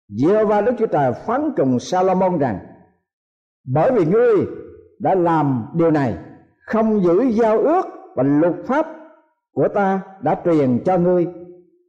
Giê-hô-va 0.10 0.62
Đức 0.62 0.72
Chúa 0.80 0.86
Trời 0.86 1.14
phán 1.14 1.52
cùng 1.58 1.80
Salomon 1.80 2.38
rằng: 2.38 2.60
Bởi 3.74 3.92
vì 3.92 4.06
ngươi 4.06 4.36
đã 5.00 5.16
làm 5.16 5.66
điều 5.74 5.92
này, 5.92 6.18
không 6.66 7.04
giữ 7.04 7.22
giao 7.22 7.60
ước 7.60 7.86
và 8.16 8.24
luật 8.24 8.54
pháp 8.68 8.88
của 9.54 9.68
ta 9.68 10.02
đã 10.22 10.42
truyền 10.46 10.84
cho 10.86 10.98
ngươi, 10.98 11.28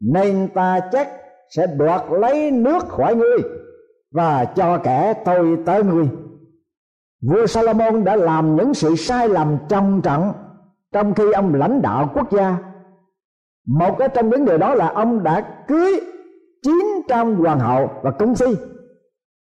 nên 0.01 0.49
ta 0.55 0.81
chắc 0.93 1.09
sẽ 1.57 1.67
đoạt 1.67 2.03
lấy 2.11 2.51
nước 2.51 2.89
khỏi 2.89 3.17
ngươi 3.17 3.39
và 4.13 4.45
cho 4.45 4.79
kẻ 4.79 5.15
tôi 5.25 5.59
tới 5.67 5.85
ngươi 5.85 6.09
vua 7.23 7.47
Salomon 7.47 8.05
đã 8.05 8.17
làm 8.17 8.57
những 8.57 8.75
sự 8.75 8.97
sai 8.97 9.29
lầm 9.29 9.57
trầm 9.69 10.01
trọng 10.03 10.33
trong 10.93 11.15
khi 11.15 11.33
ông 11.33 11.55
lãnh 11.55 11.83
đạo 11.83 12.11
quốc 12.15 12.33
gia 12.33 12.57
một 13.69 13.95
cái 13.99 14.09
trong 14.09 14.31
những 14.31 14.45
điều 14.45 14.59
đó 14.59 14.75
là 14.75 14.89
ông 14.89 15.23
đã 15.23 15.41
cưới 15.69 16.01
900 16.63 17.37
hoàng 17.37 17.61
hậu 17.61 17.91
và 18.03 18.11
công 18.11 18.35
phi. 18.35 18.47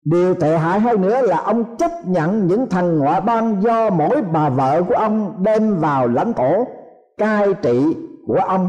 điều 0.04 0.34
tệ 0.34 0.58
hại 0.58 0.80
hơn 0.80 1.00
nữa 1.00 1.22
là 1.22 1.36
ông 1.36 1.76
chấp 1.76 1.90
nhận 2.06 2.46
những 2.46 2.66
thằng 2.70 2.98
ngoại 2.98 3.20
bang 3.20 3.62
do 3.62 3.90
mỗi 3.90 4.22
bà 4.32 4.48
vợ 4.48 4.82
của 4.88 4.94
ông 4.94 5.42
đem 5.42 5.76
vào 5.76 6.08
lãnh 6.08 6.32
thổ, 6.32 6.66
cai 7.18 7.54
trị 7.54 7.96
của 8.26 8.40
ông, 8.46 8.68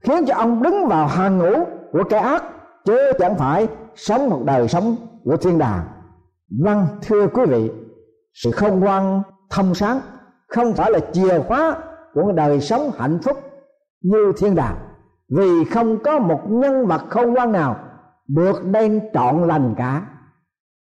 khiến 0.00 0.24
cho 0.26 0.34
ông 0.34 0.62
đứng 0.62 0.86
vào 0.86 1.06
hàng 1.06 1.38
ngũ 1.38 1.64
của 1.92 2.04
kẻ 2.10 2.18
ác, 2.18 2.44
chứ 2.84 3.12
chẳng 3.18 3.34
phải 3.34 3.68
sống 3.94 4.30
một 4.30 4.42
đời 4.44 4.68
sống 4.68 4.96
của 5.24 5.36
thiên 5.36 5.58
đàng 5.58 5.80
vâng 6.64 6.86
thưa 7.02 7.26
quý 7.26 7.42
vị 7.48 7.70
sự 8.42 8.50
không 8.50 8.80
ngoan 8.80 9.22
thông 9.50 9.74
sáng, 9.74 10.00
không 10.48 10.74
phải 10.74 10.90
là 10.90 10.98
chìa 11.12 11.38
khóa 11.38 11.76
của 12.14 12.32
đời 12.32 12.60
sống 12.60 12.90
hạnh 12.98 13.18
phúc 13.22 13.36
như 14.02 14.32
thiên 14.38 14.54
đàng. 14.54 14.76
Vì 15.28 15.64
không 15.64 15.98
có 16.04 16.18
một 16.18 16.40
nhân 16.48 16.86
vật 16.86 17.02
không 17.08 17.34
ngoan 17.34 17.52
nào 17.52 17.76
được 18.28 18.64
đem 18.64 19.00
trọn 19.14 19.48
lành 19.48 19.74
cả. 19.78 20.06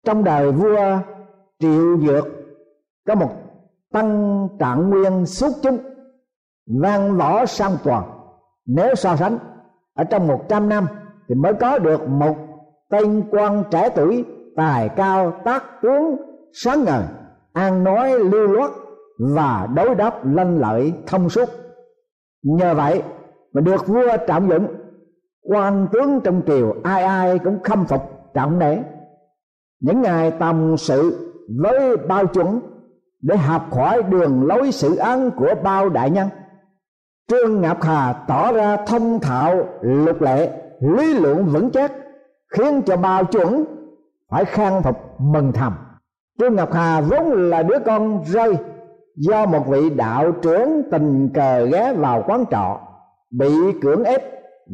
Trong 0.06 0.24
đời 0.24 0.52
vua 0.52 1.00
triệu 1.60 1.98
dược 1.98 2.28
có 3.08 3.16
một 3.16 3.32
tăng 3.92 4.48
trạng 4.60 4.90
nguyên 4.90 5.26
xuất 5.26 5.52
chúng, 5.64 5.78
vang 6.82 7.18
võ 7.18 7.46
sang 7.46 7.78
toàn. 7.84 8.04
Nếu 8.66 8.96
so 8.96 9.16
sánh 9.16 9.38
ở 9.96 10.04
trong 10.04 10.28
một 10.28 10.46
trăm 10.50 10.70
năm 10.70 10.88
thì 11.30 11.36
mới 11.36 11.54
có 11.54 11.80
được 11.80 12.08
một 12.08 12.36
tên 12.90 13.24
quan 13.32 13.64
trẻ 13.72 13.90
tuổi 13.96 14.26
tài 14.56 14.90
cao 14.90 15.34
tác 15.46 15.64
tướng 15.82 16.16
sáng 16.54 16.84
ngời 16.84 17.04
ăn 17.54 17.84
nói 17.84 18.20
lưu 18.20 18.48
loát 18.48 18.72
và 19.36 19.68
đối 19.76 19.96
đáp 19.96 20.26
lanh 20.26 20.60
lợi 20.60 20.94
thông 21.08 21.30
suốt. 21.30 21.50
Nhờ 22.44 22.74
vậy 22.74 23.04
mà 23.54 23.62
được 23.62 23.88
vua 23.88 24.18
trọng 24.28 24.50
dụng, 24.50 24.68
quan 25.50 25.88
tướng 25.92 26.20
trong 26.24 26.42
triều 26.48 26.76
ai 26.84 27.04
ai 27.04 27.40
cũng 27.40 27.64
khâm 27.64 27.86
phục 27.86 28.02
trọng 28.34 28.60
nể 28.60 28.78
những 29.84 30.02
ngày 30.02 30.32
tầm 30.32 30.78
sự 30.78 31.32
với 31.62 31.98
bao 31.98 32.28
chuẩn 32.28 32.60
để 33.22 33.38
học 33.38 33.74
hỏi 33.74 34.04
đường 34.04 34.48
lối 34.48 34.72
xử 34.72 34.96
án 34.96 35.32
của 35.32 35.56
bao 35.64 35.90
đại 35.90 36.10
nhân. 36.10 36.28
Trương 37.32 37.62
ngọc 37.62 37.82
hà 37.82 38.14
tỏ 38.28 38.52
ra 38.52 38.78
thông 38.88 39.20
thạo, 39.20 39.66
lục 39.82 40.22
lệ, 40.22 40.52
lý 40.80 41.20
luận 41.20 41.46
vững 41.46 41.72
chắc, 41.72 41.92
khiến 42.58 42.82
cho 42.86 42.98
bao 42.98 43.26
chuẩn 43.26 43.66
phải 44.32 44.46
khang 44.46 44.84
phục 44.84 44.96
mừng 45.20 45.52
thầm 45.52 45.74
trương 46.40 46.56
ngọc 46.56 46.74
hà 46.74 47.02
vốn 47.02 47.50
là 47.50 47.64
đứa 47.64 47.80
con 47.86 48.24
rơi 48.26 48.58
do 49.16 49.46
một 49.46 49.68
vị 49.68 49.90
đạo 49.90 50.32
trưởng 50.42 50.82
tình 50.92 51.30
cờ 51.34 51.66
ghé 51.66 51.94
vào 51.94 52.24
quán 52.28 52.46
trọ, 52.52 52.80
bị 53.32 53.52
cưỡng 53.82 54.04
ép 54.04 54.22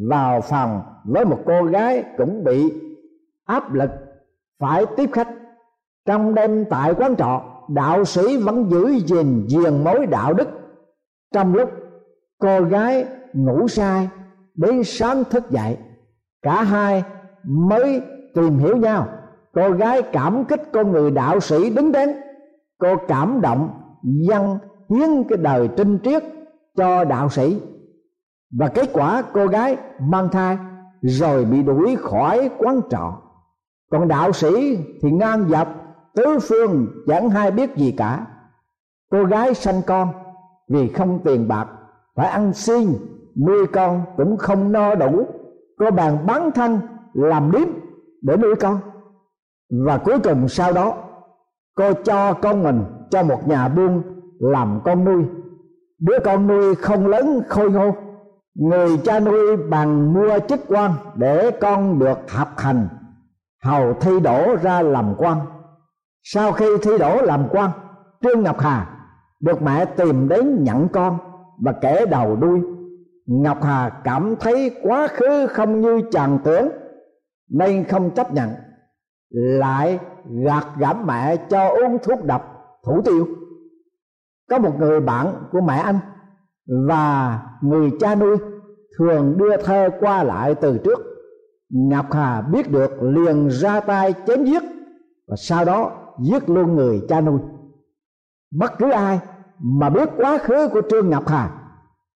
vào 0.08 0.40
phòng 0.40 0.82
với 1.04 1.24
một 1.24 1.38
cô 1.46 1.62
gái 1.62 2.04
cũng 2.18 2.44
bị 2.44 2.72
áp 3.46 3.74
lực 3.74 3.90
phải 4.60 4.86
tiếp 4.96 5.10
khách. 5.12 5.28
Trong 6.06 6.34
đêm 6.34 6.64
tại 6.70 6.94
quán 6.94 7.16
trọ, 7.16 7.42
đạo 7.68 8.04
sĩ 8.04 8.36
vẫn 8.36 8.70
giữ 8.70 8.88
gìn 9.06 9.46
giềng 9.50 9.84
mối 9.84 10.06
đạo 10.06 10.32
đức. 10.32 10.48
Trong 11.34 11.54
lúc 11.54 11.70
cô 12.38 12.60
gái 12.60 13.06
ngủ 13.32 13.68
sai 13.68 14.08
đến 14.54 14.84
sáng 14.84 15.24
thức 15.24 15.50
dậy, 15.50 15.76
cả 16.42 16.62
hai 16.62 17.04
mới 17.42 18.00
tìm 18.34 18.58
hiểu 18.58 18.76
nhau 18.76 19.08
cô 19.54 19.70
gái 19.70 20.02
cảm 20.02 20.44
kích 20.44 20.62
con 20.72 20.92
người 20.92 21.10
đạo 21.10 21.40
sĩ 21.40 21.70
đứng 21.70 21.92
đến. 21.92 22.16
Cô 22.78 22.96
cảm 23.08 23.40
động, 23.40 23.70
dâng 24.02 24.58
hiến 24.90 25.24
cái 25.28 25.38
đời 25.38 25.68
trinh 25.76 25.98
triết 26.04 26.24
cho 26.76 27.04
đạo 27.04 27.28
sĩ. 27.28 27.60
Và 28.58 28.68
kết 28.68 28.90
quả 28.92 29.22
cô 29.32 29.46
gái 29.46 29.76
mang 30.00 30.28
thai 30.28 30.58
rồi 31.02 31.44
bị 31.44 31.62
đuổi 31.62 31.96
khỏi 31.96 32.50
quán 32.58 32.80
trọ. 32.90 33.22
Còn 33.90 34.08
đạo 34.08 34.32
sĩ 34.32 34.78
thì 35.02 35.10
ngang 35.10 35.48
dọc, 35.48 35.68
tứ 36.14 36.38
phương, 36.42 36.86
chẳng 37.06 37.30
hay 37.30 37.50
biết 37.50 37.76
gì 37.76 37.94
cả. 37.96 38.26
Cô 39.10 39.24
gái 39.24 39.54
sanh 39.54 39.82
con 39.86 40.08
vì 40.68 40.88
không 40.88 41.20
tiền 41.24 41.48
bạc, 41.48 41.68
phải 42.16 42.26
ăn 42.26 42.52
xin, 42.52 42.88
nuôi 43.46 43.66
con 43.66 44.02
cũng 44.16 44.36
không 44.36 44.72
no 44.72 44.94
đủ. 44.94 45.26
Cô 45.78 45.90
bàn 45.90 46.26
bán 46.26 46.50
thân, 46.52 46.80
làm 47.12 47.50
điếm 47.50 47.68
để 48.22 48.36
nuôi 48.36 48.54
con 48.54 48.80
và 49.70 49.98
cuối 49.98 50.18
cùng 50.18 50.48
sau 50.48 50.72
đó, 50.72 50.94
cô 51.74 51.92
cho 51.92 52.32
con 52.32 52.62
mình 52.62 52.84
cho 53.10 53.22
một 53.22 53.48
nhà 53.48 53.68
buôn 53.68 54.02
làm 54.38 54.80
con 54.84 55.04
nuôi. 55.04 55.24
Đứa 56.00 56.18
con 56.24 56.46
nuôi 56.46 56.74
không 56.74 57.06
lớn, 57.06 57.42
khôi 57.48 57.70
ngô. 57.70 57.94
Người 58.54 58.98
cha 59.04 59.20
nuôi 59.20 59.56
bằng 59.56 60.12
mua 60.12 60.38
chức 60.48 60.60
quan 60.68 60.92
để 61.14 61.50
con 61.60 61.98
được 61.98 62.18
học 62.30 62.48
hành, 62.56 62.88
hầu 63.64 63.94
thi 63.94 64.20
đổ 64.20 64.56
ra 64.62 64.82
làm 64.82 65.14
quan. 65.18 65.38
Sau 66.22 66.52
khi 66.52 66.66
thi 66.82 66.98
đổ 66.98 67.22
làm 67.22 67.48
quan, 67.50 67.70
trương 68.22 68.42
ngọc 68.42 68.60
hà 68.60 68.86
được 69.40 69.62
mẹ 69.62 69.84
tìm 69.84 70.28
đến 70.28 70.64
nhận 70.64 70.88
con 70.88 71.18
và 71.64 71.72
kể 71.72 72.06
đầu 72.10 72.36
đuôi. 72.36 72.60
Ngọc 73.26 73.62
hà 73.62 73.90
cảm 74.04 74.36
thấy 74.40 74.76
quá 74.82 75.08
khứ 75.08 75.46
không 75.46 75.80
như 75.80 76.02
chàng 76.12 76.38
tưởng, 76.44 76.68
nên 77.50 77.84
không 77.84 78.10
chấp 78.10 78.32
nhận 78.32 78.48
lại 79.30 79.98
gạt 80.44 80.66
gẫm 80.78 81.06
mẹ 81.06 81.36
cho 81.36 81.68
uống 81.68 81.98
thuốc 82.02 82.24
độc 82.24 82.42
thủ 82.84 83.02
tiêu. 83.04 83.26
Có 84.50 84.58
một 84.58 84.78
người 84.78 85.00
bạn 85.00 85.34
của 85.52 85.60
mẹ 85.60 85.76
anh 85.76 85.98
và 86.88 87.38
người 87.62 87.90
cha 88.00 88.14
nuôi 88.14 88.36
thường 88.98 89.38
đưa 89.38 89.56
thơ 89.56 89.88
qua 90.00 90.22
lại 90.22 90.54
từ 90.54 90.78
trước. 90.84 90.98
Ngọc 91.68 92.12
hà 92.12 92.40
biết 92.40 92.70
được 92.70 93.02
liền 93.02 93.48
ra 93.48 93.80
tay 93.80 94.14
chém 94.26 94.44
giết 94.44 94.62
và 95.28 95.36
sau 95.36 95.64
đó 95.64 95.92
giết 96.20 96.50
luôn 96.50 96.76
người 96.76 97.02
cha 97.08 97.20
nuôi. 97.20 97.40
Bất 98.50 98.78
cứ 98.78 98.90
ai 98.90 99.20
mà 99.58 99.90
biết 99.90 100.08
quá 100.16 100.38
khứ 100.38 100.68
của 100.68 100.82
trương 100.90 101.10
ngọc 101.10 101.28
hà 101.28 101.50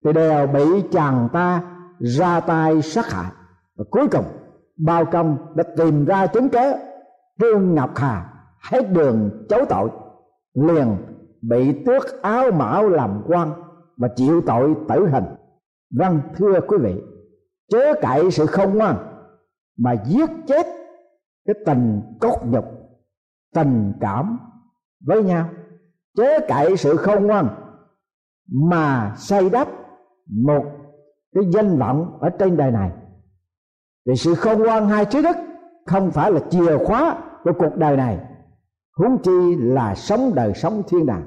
thì 0.04 0.12
đều 0.12 0.46
bị 0.46 0.64
chàng 0.92 1.28
ta 1.32 1.62
ra 1.98 2.40
tay 2.40 2.82
sát 2.82 3.12
hại. 3.12 3.30
Và 3.76 3.84
cuối 3.90 4.08
cùng, 4.08 4.24
bao 4.76 5.04
công 5.04 5.36
đã 5.54 5.64
tìm 5.76 6.04
ra 6.04 6.26
chứng 6.26 6.48
cớ 6.48 6.74
trương 7.40 7.74
ngọc 7.74 7.90
hà, 7.96 8.32
hết 8.70 8.90
đường 8.90 9.46
chối 9.48 9.64
tội, 9.68 9.90
liền 10.54 10.96
bị 11.42 11.84
tước 11.84 12.22
áo 12.22 12.50
mão 12.50 12.88
làm 12.88 13.22
quan 13.26 13.52
và 13.96 14.08
chịu 14.16 14.42
tội 14.46 14.74
tử 14.88 15.08
hình. 15.08 15.24
Vâng 15.98 16.20
thưa 16.36 16.60
quý 16.68 16.76
vị, 16.80 17.02
chớ 17.68 17.94
cậy 18.02 18.30
sự 18.30 18.46
không 18.46 18.78
ngoan 18.78 18.96
mà 19.78 19.92
giết 20.06 20.30
chết 20.46 20.66
cái 21.46 21.54
tình 21.66 22.02
cốt 22.20 22.38
nhục, 22.44 22.64
tình 23.54 23.92
cảm 24.00 24.38
với 25.06 25.22
nhau. 25.22 25.48
Chớ 26.16 26.38
cậy 26.48 26.76
sự 26.76 26.96
không 26.96 27.26
ngoan 27.26 27.48
mà 28.52 29.14
xây 29.16 29.50
đắp 29.50 29.68
một 30.26 30.64
cái 31.34 31.44
danh 31.50 31.78
vọng 31.78 32.18
ở 32.20 32.30
trên 32.38 32.56
đời 32.56 32.70
này. 32.70 32.92
Vì 34.06 34.16
sự 34.16 34.34
không 34.34 34.62
ngoan 34.62 34.88
hai 34.88 35.04
trí 35.04 35.22
đức 35.22 35.36
không 35.86 36.10
phải 36.10 36.32
là 36.32 36.40
chìa 36.50 36.78
khóa 36.84 37.16
của 37.44 37.52
cuộc 37.58 37.76
đời 37.76 37.96
này. 37.96 38.18
Huống 38.96 39.18
chi 39.18 39.56
là 39.58 39.94
sống 39.94 40.32
đời 40.34 40.54
sống 40.54 40.82
thiên 40.88 41.06
đàng. 41.06 41.22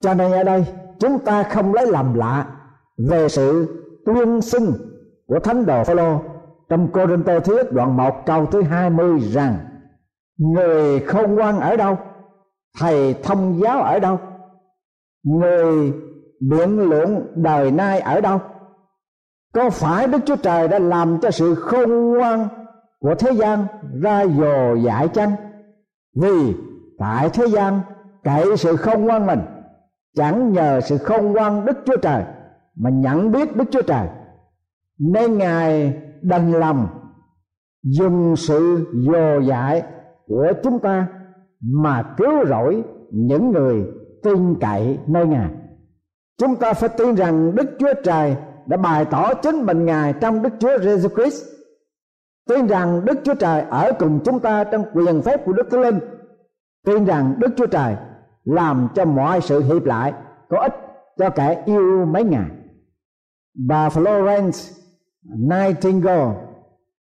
Cho 0.00 0.14
nên 0.14 0.32
ở 0.32 0.44
đây, 0.44 0.66
chúng 0.98 1.18
ta 1.18 1.42
không 1.42 1.74
lấy 1.74 1.86
làm 1.86 2.14
lạ 2.14 2.46
về 3.10 3.28
sự 3.28 3.78
tuyên 4.06 4.40
xưng 4.40 4.72
của 5.26 5.38
thánh 5.38 5.66
đồ 5.66 5.84
Phaolô 5.84 6.20
trong 6.68 6.88
Cô 6.92 7.06
Rinh 7.06 7.22
Tô 7.22 7.40
Thiết 7.40 7.72
đoạn 7.72 7.96
1 7.96 8.26
câu 8.26 8.46
thứ 8.46 8.62
20 8.62 9.20
rằng, 9.20 9.56
người 10.38 11.00
không 11.00 11.34
ngoan 11.34 11.60
ở 11.60 11.76
đâu? 11.76 11.98
Thầy 12.78 13.14
thông 13.22 13.60
giáo 13.60 13.82
ở 13.82 13.98
đâu? 13.98 14.18
Người 15.24 15.92
biện 16.40 16.78
luận 16.90 17.32
đời 17.34 17.70
nay 17.70 18.00
ở 18.00 18.20
đâu? 18.20 18.40
Có 19.54 19.70
phải 19.70 20.06
đức 20.06 20.18
chúa 20.26 20.36
trời 20.36 20.68
đã 20.68 20.78
làm 20.78 21.18
cho 21.20 21.30
sự 21.30 21.54
khôn 21.54 22.12
ngoan 22.12 22.48
của 23.02 23.14
thế 23.14 23.32
gian 23.32 23.66
ra 24.02 24.26
dồ 24.26 24.74
dại 24.74 25.08
chăng 25.08 25.32
vì 26.14 26.54
tại 26.98 27.30
thế 27.32 27.46
gian 27.46 27.80
cậy 28.24 28.56
sự 28.56 28.76
không 28.76 29.08
quan 29.08 29.26
mình, 29.26 29.40
chẳng 30.16 30.52
nhờ 30.52 30.80
sự 30.80 30.98
không 30.98 31.36
quan 31.36 31.64
đức 31.64 31.78
chúa 31.86 31.96
trời 31.96 32.24
mà 32.76 32.90
nhận 32.90 33.32
biết 33.32 33.56
đức 33.56 33.64
chúa 33.70 33.82
trời. 33.82 34.08
Nên 34.98 35.38
ngài 35.38 36.00
đành 36.22 36.52
lòng 36.52 36.88
dùng 37.82 38.36
sự 38.36 38.86
dò 38.92 39.40
dại 39.48 39.82
của 40.26 40.52
chúng 40.62 40.78
ta 40.78 41.08
mà 41.60 42.14
cứu 42.16 42.46
rỗi 42.48 42.82
những 43.10 43.50
người 43.50 43.84
tin 44.22 44.54
cậy 44.60 44.98
nơi 45.06 45.26
ngài. 45.26 45.50
Chúng 46.38 46.56
ta 46.56 46.72
phải 46.72 46.88
tin 46.88 47.14
rằng 47.14 47.54
đức 47.54 47.66
chúa 47.78 47.94
trời 48.04 48.36
đã 48.66 48.76
bày 48.76 49.04
tỏ 49.04 49.34
chính 49.34 49.66
mình 49.66 49.84
ngài 49.84 50.12
trong 50.12 50.42
đức 50.42 50.52
chúa 50.58 50.76
Jesus 50.76 51.08
christ 51.08 51.51
tin 52.48 52.66
rằng 52.66 53.04
đức 53.04 53.18
chúa 53.24 53.34
trời 53.34 53.64
ở 53.70 53.92
cùng 53.98 54.20
chúng 54.24 54.40
ta 54.40 54.64
trong 54.64 54.84
quyền 54.94 55.22
phép 55.22 55.44
của 55.44 55.52
đức 55.52 55.70
thánh 55.70 55.80
linh 55.80 55.98
tin 56.86 57.04
rằng 57.04 57.34
đức 57.38 57.48
chúa 57.56 57.66
trời 57.66 57.96
làm 58.44 58.88
cho 58.94 59.04
mọi 59.04 59.40
sự 59.40 59.62
hiệp 59.62 59.84
lại 59.84 60.12
có 60.48 60.60
ích 60.60 60.74
cho 61.18 61.30
kẻ 61.30 61.62
yêu 61.66 62.06
mấy 62.06 62.24
ngài 62.24 62.50
bà 63.68 63.88
Florence 63.88 64.82
Nightingale 65.22 66.34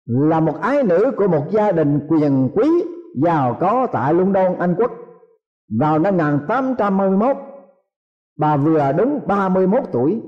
là 0.07 0.41
một 0.41 0.61
ái 0.61 0.83
nữ 0.83 1.13
của 1.17 1.29
một 1.29 1.47
gia 1.51 1.73
đình 1.73 2.01
quyền 2.09 2.51
quý 2.55 2.69
giàu 3.15 3.57
có 3.61 3.87
tại 3.93 4.15
London, 4.15 4.59
Anh 4.59 4.75
Quốc. 4.79 4.93
Vào 5.79 5.99
năm 5.99 6.17
1831, 6.17 7.37
bà 8.39 8.57
vừa 8.57 8.93
đúng 8.93 9.21
31 9.27 9.85
tuổi. 9.93 10.23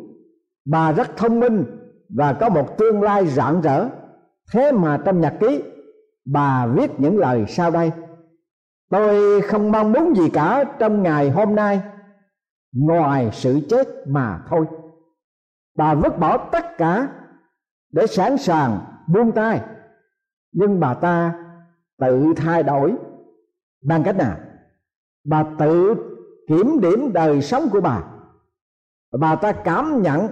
Bà 0.67 0.93
rất 0.93 1.17
thông 1.17 1.41
minh 1.41 1.65
và 2.09 2.33
có 2.33 2.49
một 2.49 2.79
tương 2.79 3.03
lai 3.03 3.27
rạng 3.27 3.61
rỡ. 3.61 3.89
Thế 4.53 4.73
mà 4.73 5.03
trong 5.05 5.21
nhật 5.21 5.35
ký, 5.41 5.63
bà 6.25 6.67
viết 6.67 7.01
những 7.01 7.19
lời 7.19 7.45
sau 7.49 7.71
đây. 7.71 7.93
Tôi 8.91 9.41
không 9.43 9.73
mong 9.73 9.93
muốn 9.93 10.17
gì 10.17 10.31
cả 10.33 10.65
trong 10.79 11.03
ngày 11.03 11.31
hôm 11.31 11.55
nay 11.55 11.81
ngoài 12.73 13.31
sự 13.33 13.61
chết 13.69 13.89
mà 14.07 14.45
thôi. 14.49 14.67
Bà 15.77 15.95
vứt 15.95 16.19
bỏ 16.19 16.39
tất 16.53 16.65
cả 16.79 17.09
để 17.93 18.07
sẵn 18.07 18.39
sàng 18.39 18.79
buông 19.07 19.33
tay. 19.33 19.61
Nhưng 20.53 20.81
bà 20.81 20.95
ta 20.95 21.35
tự 21.99 22.33
thay 22.37 22.63
đổi. 22.63 22.95
Bằng 23.85 24.03
cách 24.05 24.17
nào? 24.17 24.37
Bà 25.25 25.45
tự 25.59 25.95
kiểm 26.49 26.81
điểm 26.81 27.13
đời 27.13 27.43
sống 27.43 27.69
của 27.73 27.81
bà. 27.81 28.03
Bà 29.19 29.37
ta 29.37 29.53
cảm 29.53 30.03
nhận 30.03 30.29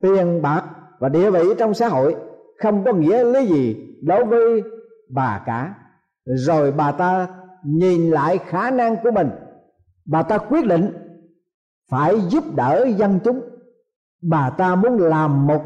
tiền 0.00 0.42
bạc 0.42 0.64
và 0.98 1.08
địa 1.08 1.30
vị 1.30 1.44
trong 1.58 1.74
xã 1.74 1.88
hội 1.88 2.16
không 2.58 2.84
có 2.84 2.92
nghĩa 2.92 3.24
lý 3.24 3.46
gì 3.46 3.96
đối 4.02 4.24
với 4.24 4.62
bà 5.10 5.42
cả. 5.46 5.74
Rồi 6.24 6.72
bà 6.72 6.92
ta 6.92 7.28
nhìn 7.64 8.10
lại 8.10 8.38
khả 8.38 8.70
năng 8.70 8.96
của 9.02 9.10
mình. 9.10 9.30
Bà 10.04 10.22
ta 10.22 10.38
quyết 10.38 10.66
định 10.66 10.92
phải 11.90 12.20
giúp 12.20 12.44
đỡ 12.56 12.86
dân 12.96 13.20
chúng. 13.24 13.40
Bà 14.22 14.50
ta 14.50 14.74
muốn 14.74 14.98
làm 14.98 15.46
một 15.46 15.62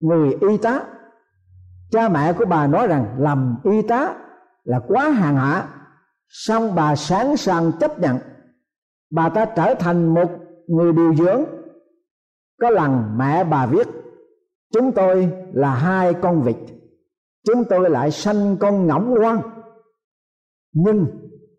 người 0.00 0.36
y 0.40 0.56
tá. 0.56 0.80
Cha 1.90 2.08
mẹ 2.08 2.32
của 2.32 2.44
bà 2.44 2.66
nói 2.66 2.86
rằng 2.86 3.16
làm 3.18 3.56
y 3.64 3.82
tá 3.82 4.14
là 4.64 4.80
quá 4.88 5.10
hàng 5.10 5.36
hạ. 5.36 5.68
Song 6.28 6.74
bà 6.74 6.96
sẵn 6.96 7.36
sàng 7.36 7.72
chấp 7.80 8.00
nhận. 8.00 8.18
Bà 9.10 9.28
ta 9.28 9.44
trở 9.44 9.74
thành 9.74 10.14
một 10.14 10.30
người 10.66 10.92
điều 10.92 11.14
dưỡng. 11.14 11.44
Có 12.60 12.70
lần 12.70 13.18
mẹ 13.18 13.44
bà 13.44 13.66
viết 13.66 13.88
chúng 14.74 14.92
tôi 14.92 15.32
là 15.52 15.74
hai 15.74 16.14
con 16.14 16.42
vịt. 16.42 16.56
Chúng 17.46 17.64
tôi 17.64 17.90
lại 17.90 18.10
sanh 18.10 18.56
con 18.56 18.86
ngỗng 18.86 19.14
quan, 19.20 19.40
nhưng 20.72 21.06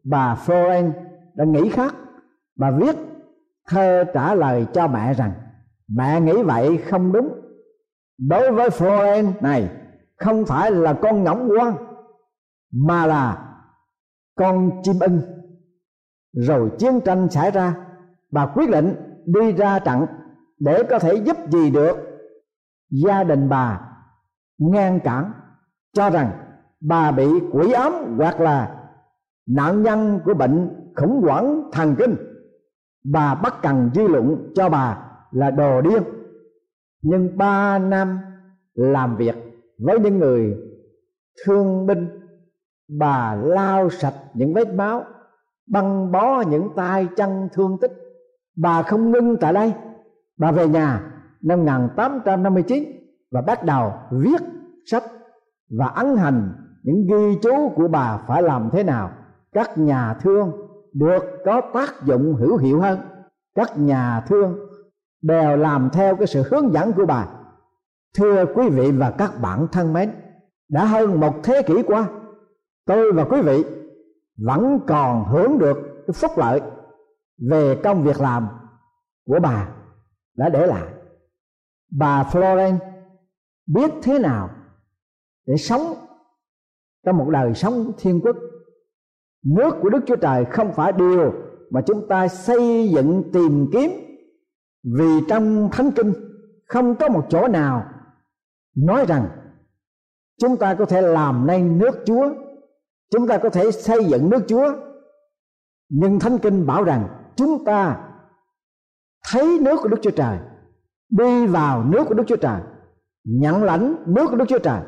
bà 0.04 0.36
Florence 0.46 0.92
đã 1.36 1.46
nghĩ 1.46 1.70
khác. 1.70 1.96
Bà 2.56 2.72
viết 2.72 2.96
thơ 3.68 4.04
trả 4.14 4.36
lời 4.36 4.66
cho 4.74 4.88
mẹ 4.88 5.14
rằng 5.14 5.32
mẹ 5.88 6.22
nghĩ 6.22 6.44
vậy 6.44 6.78
không 6.78 7.12
đúng. 7.12 7.30
Đối 8.18 8.52
với 8.52 8.70
Florence 8.70 9.32
này 9.42 9.70
không 10.18 10.46
phải 10.46 10.72
là 10.72 10.94
con 10.94 11.24
ngỗng 11.24 11.50
quan 11.60 11.76
mà 12.72 13.06
là 13.06 13.56
con 14.36 14.72
chim 14.84 14.96
ưng. 15.00 15.22
Rồi 16.34 16.72
chiến 16.80 17.00
tranh 17.06 17.30
xảy 17.30 17.52
ra. 17.52 17.76
Bà 18.32 18.46
quyết 18.46 18.70
định 18.70 18.96
đi 19.26 19.52
ra 19.52 19.80
trận 19.80 20.06
để 20.60 20.84
có 20.90 21.00
thể 21.00 21.16
giúp 21.16 21.38
gì 21.52 21.70
được 21.70 22.15
gia 22.90 23.24
đình 23.24 23.50
bà 23.50 23.82
ngăn 24.58 25.00
cản, 25.00 25.32
cho 25.94 26.10
rằng 26.10 26.32
bà 26.82 27.12
bị 27.12 27.28
quỷ 27.52 27.72
ám 27.72 27.94
hoặc 28.18 28.40
là 28.40 28.88
nạn 29.48 29.84
nhân 29.84 30.20
của 30.26 30.34
bệnh 30.34 30.70
khủng 30.96 31.22
hoảng 31.22 31.70
thần 31.72 31.96
kinh. 32.00 32.16
Bà 33.04 33.36
bắt 33.36 33.56
cần 33.62 33.92
dư 33.96 34.08
luận 34.08 34.52
cho 34.56 34.70
bà 34.70 34.98
là 35.32 35.52
đồ 35.52 35.82
điên. 35.82 36.04
Nhưng 37.02 37.38
ba 37.38 37.80
năm 37.80 38.20
làm 38.74 39.18
việc 39.18 39.36
với 39.80 40.00
những 40.00 40.20
người 40.20 40.58
thương 41.46 41.86
binh, 41.86 42.08
bà 43.00 43.36
lau 43.36 43.90
sạch 43.90 44.14
những 44.34 44.54
vết 44.54 44.74
máu, 44.74 45.04
băng 45.68 46.12
bó 46.12 46.42
những 46.42 46.70
tay 46.76 47.08
chân 47.16 47.50
thương 47.54 47.78
tích. 47.82 47.92
Bà 48.58 48.84
không 48.84 49.12
ngưng 49.12 49.38
tại 49.42 49.54
đây, 49.54 49.74
bà 50.38 50.52
về 50.52 50.68
nhà 50.68 51.15
năm 51.46 51.66
1859 51.66 52.84
và 53.32 53.42
bắt 53.42 53.64
đầu 53.64 53.94
viết 54.12 54.42
sách 54.86 55.04
và 55.70 55.88
ấn 55.88 56.18
hành 56.18 56.54
những 56.84 57.08
ghi 57.08 57.40
chú 57.42 57.70
của 57.76 57.88
bà 57.88 58.18
phải 58.28 58.42
làm 58.42 58.70
thế 58.72 58.84
nào. 58.84 59.12
Các 59.54 59.78
nhà 59.78 60.14
thương 60.14 60.52
được 60.94 61.24
có 61.46 61.62
tác 61.74 62.04
dụng 62.04 62.36
hữu 62.36 62.58
hiệu 62.58 62.82
hơn. 62.82 63.00
Các 63.56 63.78
nhà 63.78 64.24
thương 64.28 64.56
đều 65.22 65.58
làm 65.58 65.90
theo 65.94 66.16
cái 66.16 66.28
sự 66.28 66.44
hướng 66.52 66.74
dẫn 66.74 66.92
của 66.94 67.06
bà. 67.06 67.28
Thưa 68.18 68.46
quý 68.56 68.70
vị 68.70 68.92
và 68.92 69.12
các 69.12 69.32
bạn 69.42 69.68
thân 69.72 69.94
mến, 69.94 70.12
đã 70.70 70.86
hơn 70.86 71.20
một 71.20 71.34
thế 71.44 71.62
kỷ 71.62 71.84
qua, 71.84 72.08
tôi 72.86 73.12
và 73.12 73.24
quý 73.24 73.42
vị 73.42 73.66
vẫn 74.38 74.80
còn 74.88 75.26
hưởng 75.26 75.60
được 75.60 75.78
cái 76.08 76.14
phúc 76.14 76.32
lợi 76.38 76.62
về 77.50 77.82
công 77.84 78.04
việc 78.04 78.22
làm 78.22 78.48
của 79.28 79.40
bà 79.40 79.70
đã 80.38 80.50
để 80.50 80.68
lại 80.68 80.95
bà 81.98 82.24
Florence 82.24 82.78
biết 83.66 83.92
thế 84.04 84.20
nào 84.20 84.50
để 85.46 85.58
sống 85.58 85.94
trong 87.06 87.18
một 87.18 87.30
đời 87.30 87.54
sống 87.54 87.92
thiên 87.98 88.22
quốc? 88.22 88.36
Nước 89.46 89.76
của 89.82 89.90
đức 89.90 90.00
chúa 90.08 90.16
trời 90.16 90.46
không 90.46 90.74
phải 90.74 90.92
điều 90.92 91.34
mà 91.70 91.82
chúng 91.86 92.08
ta 92.08 92.28
xây 92.28 92.90
dựng, 92.90 93.24
tìm 93.34 93.70
kiếm. 93.74 93.92
Vì 94.98 95.22
trong 95.30 95.70
thánh 95.72 95.92
kinh 95.92 96.14
không 96.68 96.96
có 96.96 97.10
một 97.10 97.26
chỗ 97.30 97.48
nào 97.48 97.86
nói 98.76 99.06
rằng 99.06 99.30
chúng 100.42 100.58
ta 100.58 100.76
có 100.76 100.86
thể 100.86 101.02
làm 101.02 101.48
nên 101.48 101.78
nước 101.78 102.04
chúa, 102.06 102.30
chúng 103.10 103.28
ta 103.28 103.38
có 103.38 103.50
thể 103.50 103.72
xây 103.72 104.06
dựng 104.06 104.30
nước 104.30 104.44
chúa. 104.48 104.74
Nhưng 105.90 106.20
thánh 106.20 106.38
kinh 106.38 106.66
bảo 106.66 106.84
rằng 106.84 107.08
chúng 107.36 107.66
ta 107.66 108.10
thấy 109.32 109.60
nước 109.62 109.80
của 109.82 109.90
đức 109.90 109.98
chúa 110.02 110.12
trời 110.12 110.38
đi 111.10 111.48
vào 111.48 111.84
nước 111.84 112.04
của 112.08 112.14
đức 112.14 112.24
chúa 112.28 112.36
trời 112.36 112.62
nhận 113.24 113.64
lãnh 113.64 113.96
nước 114.06 114.28
của 114.30 114.36
đức 114.36 114.46
chúa 114.48 114.60
trời 114.60 114.82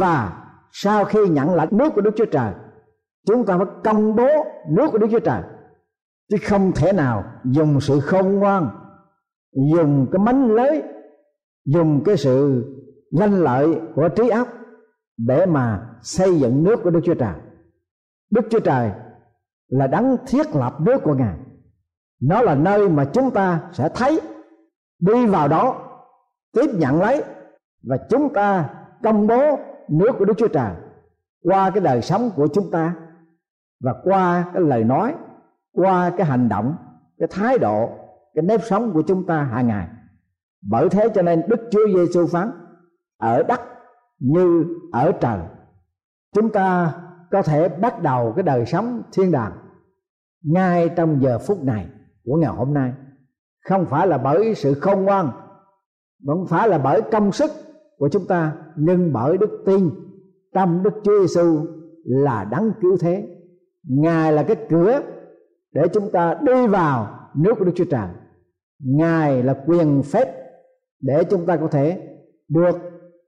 và 0.00 0.46
sau 0.72 1.04
khi 1.04 1.28
nhận 1.28 1.54
lãnh 1.54 1.68
nước 1.72 1.92
của 1.94 2.00
đức 2.00 2.10
chúa 2.16 2.24
trời, 2.24 2.52
chúng 3.26 3.46
ta 3.46 3.58
phải 3.58 3.66
công 3.84 4.16
bố 4.16 4.28
nước 4.68 4.88
của 4.92 4.98
đức 4.98 5.06
chúa 5.10 5.20
trời 5.20 5.42
chứ 6.30 6.36
không 6.46 6.72
thể 6.72 6.92
nào 6.92 7.24
dùng 7.44 7.80
sự 7.80 8.00
khôn 8.00 8.34
ngoan, 8.34 8.68
dùng 9.72 10.06
cái 10.12 10.18
mánh 10.18 10.50
lưới 10.50 10.80
dùng 11.64 12.02
cái 12.04 12.16
sự 12.16 12.64
lanh 13.10 13.42
lợi 13.42 13.80
của 13.94 14.08
trí 14.08 14.28
óc 14.28 14.48
để 15.26 15.46
mà 15.46 15.86
xây 16.02 16.40
dựng 16.40 16.64
nước 16.64 16.80
của 16.82 16.90
Đức 16.90 17.00
Chúa 17.04 17.14
Trời. 17.14 17.34
Đức 18.30 18.46
Chúa 18.50 18.60
Trời 18.60 18.90
là 19.68 19.86
đấng 19.86 20.16
thiết 20.26 20.46
lập 20.54 20.80
nước 20.80 20.98
của 21.02 21.14
Ngài. 21.14 21.38
Nó 22.22 22.42
là 22.42 22.54
nơi 22.54 22.88
mà 22.88 23.04
chúng 23.12 23.30
ta 23.30 23.60
sẽ 23.72 23.88
thấy 23.94 24.20
đi 25.00 25.26
vào 25.26 25.48
đó 25.48 25.76
tiếp 26.52 26.70
nhận 26.74 27.00
lấy 27.00 27.24
và 27.82 27.96
chúng 28.10 28.32
ta 28.34 28.70
công 29.02 29.26
bố 29.26 29.58
nước 29.88 30.12
của 30.18 30.24
Đức 30.24 30.34
Chúa 30.38 30.48
Trời 30.48 30.72
qua 31.42 31.70
cái 31.70 31.80
đời 31.80 32.02
sống 32.02 32.30
của 32.36 32.48
chúng 32.54 32.70
ta 32.70 32.94
và 33.80 33.94
qua 34.04 34.50
cái 34.54 34.62
lời 34.62 34.84
nói, 34.84 35.14
qua 35.72 36.10
cái 36.16 36.26
hành 36.26 36.48
động, 36.48 36.76
cái 37.18 37.28
thái 37.30 37.58
độ, 37.58 37.90
cái 38.34 38.42
nếp 38.42 38.60
sống 38.64 38.92
của 38.92 39.02
chúng 39.02 39.26
ta 39.26 39.42
hàng 39.42 39.66
ngày. 39.66 39.88
Bởi 40.62 40.88
thế 40.88 41.08
cho 41.14 41.22
nên 41.22 41.42
đức 41.48 41.60
chúa 41.70 41.86
giêsu 41.94 42.26
phán 42.26 42.50
ở 43.18 43.42
đất 43.42 43.60
như 44.18 44.64
ở 44.92 45.12
trời 45.12 45.38
chúng 46.34 46.52
ta 46.52 46.94
có 47.30 47.42
thể 47.42 47.68
bắt 47.68 48.02
đầu 48.02 48.32
cái 48.36 48.42
đời 48.42 48.66
sống 48.66 49.02
thiên 49.12 49.32
đàng 49.32 49.52
ngay 50.42 50.88
trong 50.88 51.22
giờ 51.22 51.38
phút 51.38 51.64
này 51.64 51.86
của 52.24 52.36
ngày 52.36 52.50
hôm 52.50 52.74
nay 52.74 52.92
không 53.68 53.86
phải 53.86 54.06
là 54.06 54.18
bởi 54.18 54.54
sự 54.54 54.74
khôn 54.74 55.02
ngoan 55.04 55.30
không 56.26 56.46
phải 56.46 56.68
là 56.68 56.78
bởi 56.78 57.02
công 57.02 57.32
sức 57.32 57.50
của 57.98 58.08
chúng 58.08 58.26
ta, 58.26 58.56
nhưng 58.76 59.12
bởi 59.12 59.38
đức 59.38 59.62
tin. 59.66 59.90
Trong 60.54 60.82
đức 60.82 60.94
chúa 61.04 61.20
giêsu 61.20 61.66
là 62.04 62.44
đấng 62.44 62.72
cứu 62.80 62.96
thế. 63.00 63.36
Ngài 63.88 64.32
là 64.32 64.42
cái 64.42 64.56
cửa 64.68 65.00
để 65.72 65.82
chúng 65.92 66.10
ta 66.12 66.34
đi 66.42 66.66
vào 66.66 67.18
nước 67.34 67.54
của 67.58 67.64
đức 67.64 67.72
chúa 67.74 67.84
trời. 67.84 68.08
Ngài 68.84 69.42
là 69.42 69.64
quyền 69.66 70.02
phép 70.02 70.34
để 71.00 71.24
chúng 71.24 71.46
ta 71.46 71.56
có 71.56 71.68
thể 71.68 72.08
được 72.48 72.76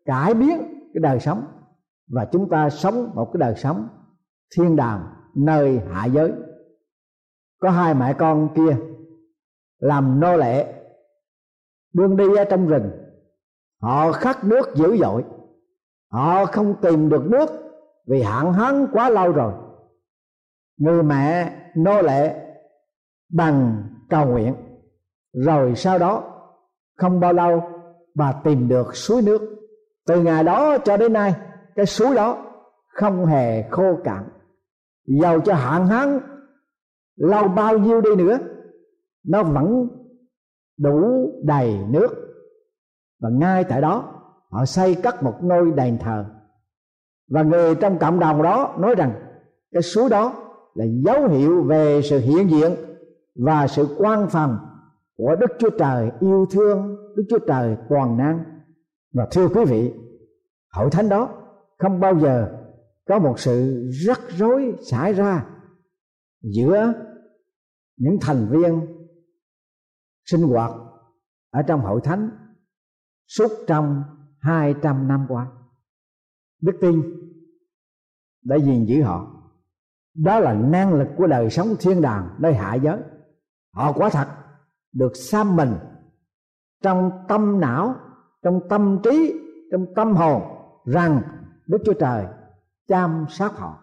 cải 0.04 0.34
biến 0.34 0.58
cái 0.94 1.00
đời 1.00 1.20
sống 1.20 1.44
và 2.10 2.24
chúng 2.24 2.48
ta 2.48 2.70
sống 2.70 3.10
một 3.14 3.30
cái 3.32 3.38
đời 3.38 3.54
sống 3.56 3.88
thiên 4.56 4.76
đàng 4.76 5.06
nơi 5.36 5.80
hạ 5.90 6.06
giới. 6.06 6.32
Có 7.60 7.70
hai 7.70 7.94
mẹ 7.94 8.12
con 8.12 8.48
kia 8.54 8.76
làm 9.82 10.20
nô 10.20 10.36
lệ. 10.36 10.74
Đương 11.94 12.16
đi 12.16 12.36
ở 12.36 12.44
trong 12.44 12.66
rừng. 12.66 12.90
Họ 13.80 14.12
khát 14.12 14.44
nước 14.44 14.74
dữ 14.74 14.96
dội. 14.96 15.24
Họ 16.10 16.44
không 16.44 16.74
tìm 16.82 17.08
được 17.08 17.26
nước 17.26 17.50
vì 18.06 18.22
hạn 18.22 18.52
hán 18.52 18.86
quá 18.92 19.10
lâu 19.10 19.32
rồi. 19.32 19.52
Người 20.78 21.02
mẹ 21.02 21.52
nô 21.76 22.02
lệ 22.02 22.34
bằng 23.32 23.84
cầu 24.10 24.26
nguyện. 24.26 24.54
Rồi 25.32 25.74
sau 25.74 25.98
đó, 25.98 26.24
không 26.96 27.20
bao 27.20 27.32
lâu, 27.32 27.62
bà 28.14 28.32
tìm 28.44 28.68
được 28.68 28.96
suối 28.96 29.22
nước. 29.22 29.40
Từ 30.06 30.22
ngày 30.22 30.44
đó 30.44 30.78
cho 30.78 30.96
đến 30.96 31.12
nay, 31.12 31.34
cái 31.74 31.86
suối 31.86 32.14
đó 32.14 32.44
không 32.88 33.26
hề 33.26 33.62
khô 33.70 33.98
cạn. 34.04 34.28
Giàu 35.20 35.40
cho 35.40 35.54
hạn 35.54 35.86
hán, 35.86 36.20
lâu 37.16 37.48
bao 37.48 37.78
nhiêu 37.78 38.00
đi 38.00 38.10
nữa 38.16 38.38
nó 39.24 39.42
vẫn 39.42 39.88
đủ 40.78 41.30
đầy 41.44 41.78
nước. 41.88 42.08
Và 43.20 43.28
ngay 43.30 43.64
tại 43.64 43.80
đó, 43.80 44.22
họ 44.50 44.64
xây 44.64 44.94
cất 44.94 45.22
một 45.22 45.34
ngôi 45.42 45.72
đền 45.72 45.98
thờ. 45.98 46.24
Và 47.30 47.42
người 47.42 47.74
trong 47.74 47.98
cộng 47.98 48.18
đồng 48.18 48.42
đó 48.42 48.76
nói 48.78 48.94
rằng, 48.94 49.12
cái 49.72 49.82
suối 49.82 50.10
đó 50.10 50.34
là 50.74 50.84
dấu 51.04 51.28
hiệu 51.28 51.62
về 51.62 52.02
sự 52.02 52.18
hiện 52.18 52.50
diện 52.50 52.72
và 53.34 53.66
sự 53.66 53.86
quan 53.98 54.28
phòng 54.28 54.58
của 55.16 55.36
Đức 55.40 55.50
Chúa 55.58 55.70
Trời 55.70 56.10
yêu 56.20 56.46
thương, 56.50 56.96
Đức 57.16 57.24
Chúa 57.30 57.38
Trời 57.38 57.76
toàn 57.88 58.16
năng. 58.16 58.44
Và 59.14 59.28
thưa 59.30 59.48
quý 59.48 59.64
vị, 59.64 59.92
hội 60.72 60.90
thánh 60.90 61.08
đó 61.08 61.28
không 61.78 62.00
bao 62.00 62.18
giờ 62.18 62.58
có 63.08 63.18
một 63.18 63.38
sự 63.38 63.86
rắc 64.06 64.20
rối 64.28 64.74
xảy 64.90 65.12
ra 65.12 65.46
giữa 66.42 66.92
những 67.96 68.16
thành 68.20 68.46
viên 68.50 68.80
sinh 70.24 70.42
hoạt 70.42 70.72
ở 71.50 71.62
trong 71.62 71.80
hội 71.80 72.00
thánh 72.04 72.30
suốt 73.28 73.50
trong 73.66 74.02
hai 74.38 74.74
trăm 74.82 75.08
năm 75.08 75.26
qua. 75.28 75.46
Đức 76.62 76.78
tin 76.80 77.02
đã 78.44 78.56
gìn 78.56 78.84
giữ 78.84 79.02
họ. 79.02 79.26
Đó 80.14 80.38
là 80.38 80.54
năng 80.54 80.94
lực 80.94 81.08
của 81.16 81.26
đời 81.26 81.50
sống 81.50 81.66
thiên 81.80 82.02
đàng 82.02 82.36
nơi 82.38 82.54
hạ 82.54 82.74
giới. 82.74 82.98
Họ 83.74 83.92
quả 83.92 84.10
thật 84.10 84.28
được 84.92 85.12
xăm 85.14 85.56
mình 85.56 85.74
trong 86.82 87.10
tâm 87.28 87.60
não, 87.60 87.94
trong 88.42 88.60
tâm 88.68 88.98
trí, 89.04 89.34
trong 89.72 89.86
tâm 89.96 90.14
hồn 90.14 90.42
rằng 90.84 91.22
đức 91.66 91.78
chúa 91.84 91.94
trời 91.94 92.26
chăm 92.88 93.26
sóc 93.28 93.52
họ. 93.56 93.82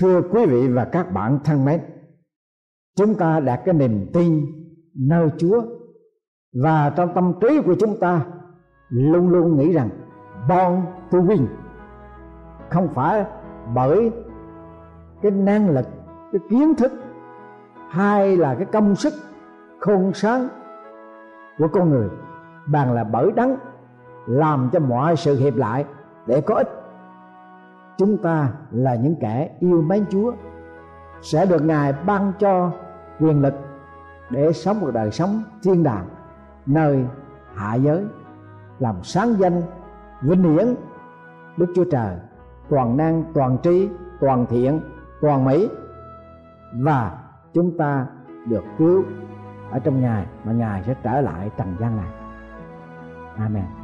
Thưa 0.00 0.22
quý 0.30 0.46
vị 0.46 0.68
và 0.68 0.88
các 0.92 1.12
bạn 1.12 1.38
thân 1.44 1.64
mến, 1.64 1.80
chúng 2.96 3.14
ta 3.14 3.40
đặt 3.40 3.62
cái 3.64 3.74
niềm 3.74 4.10
tin 4.12 4.46
nơi 4.94 5.28
chúa. 5.38 5.62
Và 6.62 6.92
trong 6.96 7.14
tâm 7.14 7.32
trí 7.40 7.62
của 7.62 7.74
chúng 7.80 7.96
ta, 8.00 8.20
luôn 8.88 9.28
luôn 9.28 9.56
nghĩ 9.56 9.72
rằng 9.72 9.88
born 10.48 10.82
to 11.10 11.18
win. 11.18 11.46
Không 12.70 12.88
phải 12.94 13.24
bởi 13.74 14.12
cái 15.22 15.30
năng 15.30 15.70
lực, 15.70 15.86
cái 16.32 16.40
kiến 16.50 16.74
thức, 16.74 16.92
hay 17.88 18.36
là 18.36 18.54
cái 18.54 18.64
công 18.64 18.94
sức 18.94 19.12
khôn 19.80 20.12
sáng 20.14 20.48
của 21.58 21.68
con 21.68 21.90
người 21.90 22.08
bằng 22.66 22.92
là 22.92 23.04
bởi 23.04 23.32
đắng 23.32 23.56
làm 24.26 24.70
cho 24.72 24.80
mọi 24.80 25.16
sự 25.16 25.38
hiệp 25.38 25.56
lại 25.56 25.84
để 26.26 26.40
có 26.40 26.54
ích. 26.54 26.68
Chúng 27.96 28.18
ta 28.18 28.48
là 28.70 28.94
những 28.94 29.16
kẻ 29.20 29.56
yêu 29.60 29.82
mến 29.82 30.04
chúa, 30.10 30.32
sẽ 31.22 31.46
được 31.46 31.62
ngài 31.62 31.92
ban 32.06 32.32
cho 32.38 32.70
quyền 33.20 33.42
lực 33.42 33.54
để 34.30 34.52
sống 34.52 34.80
một 34.80 34.90
đời 34.94 35.10
sống 35.10 35.42
thiên 35.62 35.82
đàng, 35.82 36.08
nơi 36.66 37.06
hạ 37.54 37.74
giới, 37.74 38.04
làm 38.78 39.02
sáng 39.02 39.34
danh, 39.38 39.62
vinh 40.22 40.42
hiển. 40.42 40.74
Đức 41.56 41.66
chúa 41.74 41.84
trời 41.84 42.16
toàn 42.70 42.96
năng, 42.96 43.24
toàn 43.34 43.58
trí, 43.62 43.88
toàn 44.20 44.46
thiện, 44.46 44.80
toàn 45.20 45.44
mỹ, 45.44 45.68
và 46.72 47.18
chúng 47.52 47.78
ta 47.78 48.06
được 48.46 48.64
cứu 48.78 49.04
ở 49.70 49.78
trong 49.78 50.00
ngài 50.00 50.26
mà 50.44 50.52
ngài 50.52 50.82
sẽ 50.82 50.94
trở 51.02 51.20
lại 51.20 51.50
trần 51.56 51.76
gian 51.80 51.96
này. 51.96 52.08
Amen. 53.36 53.83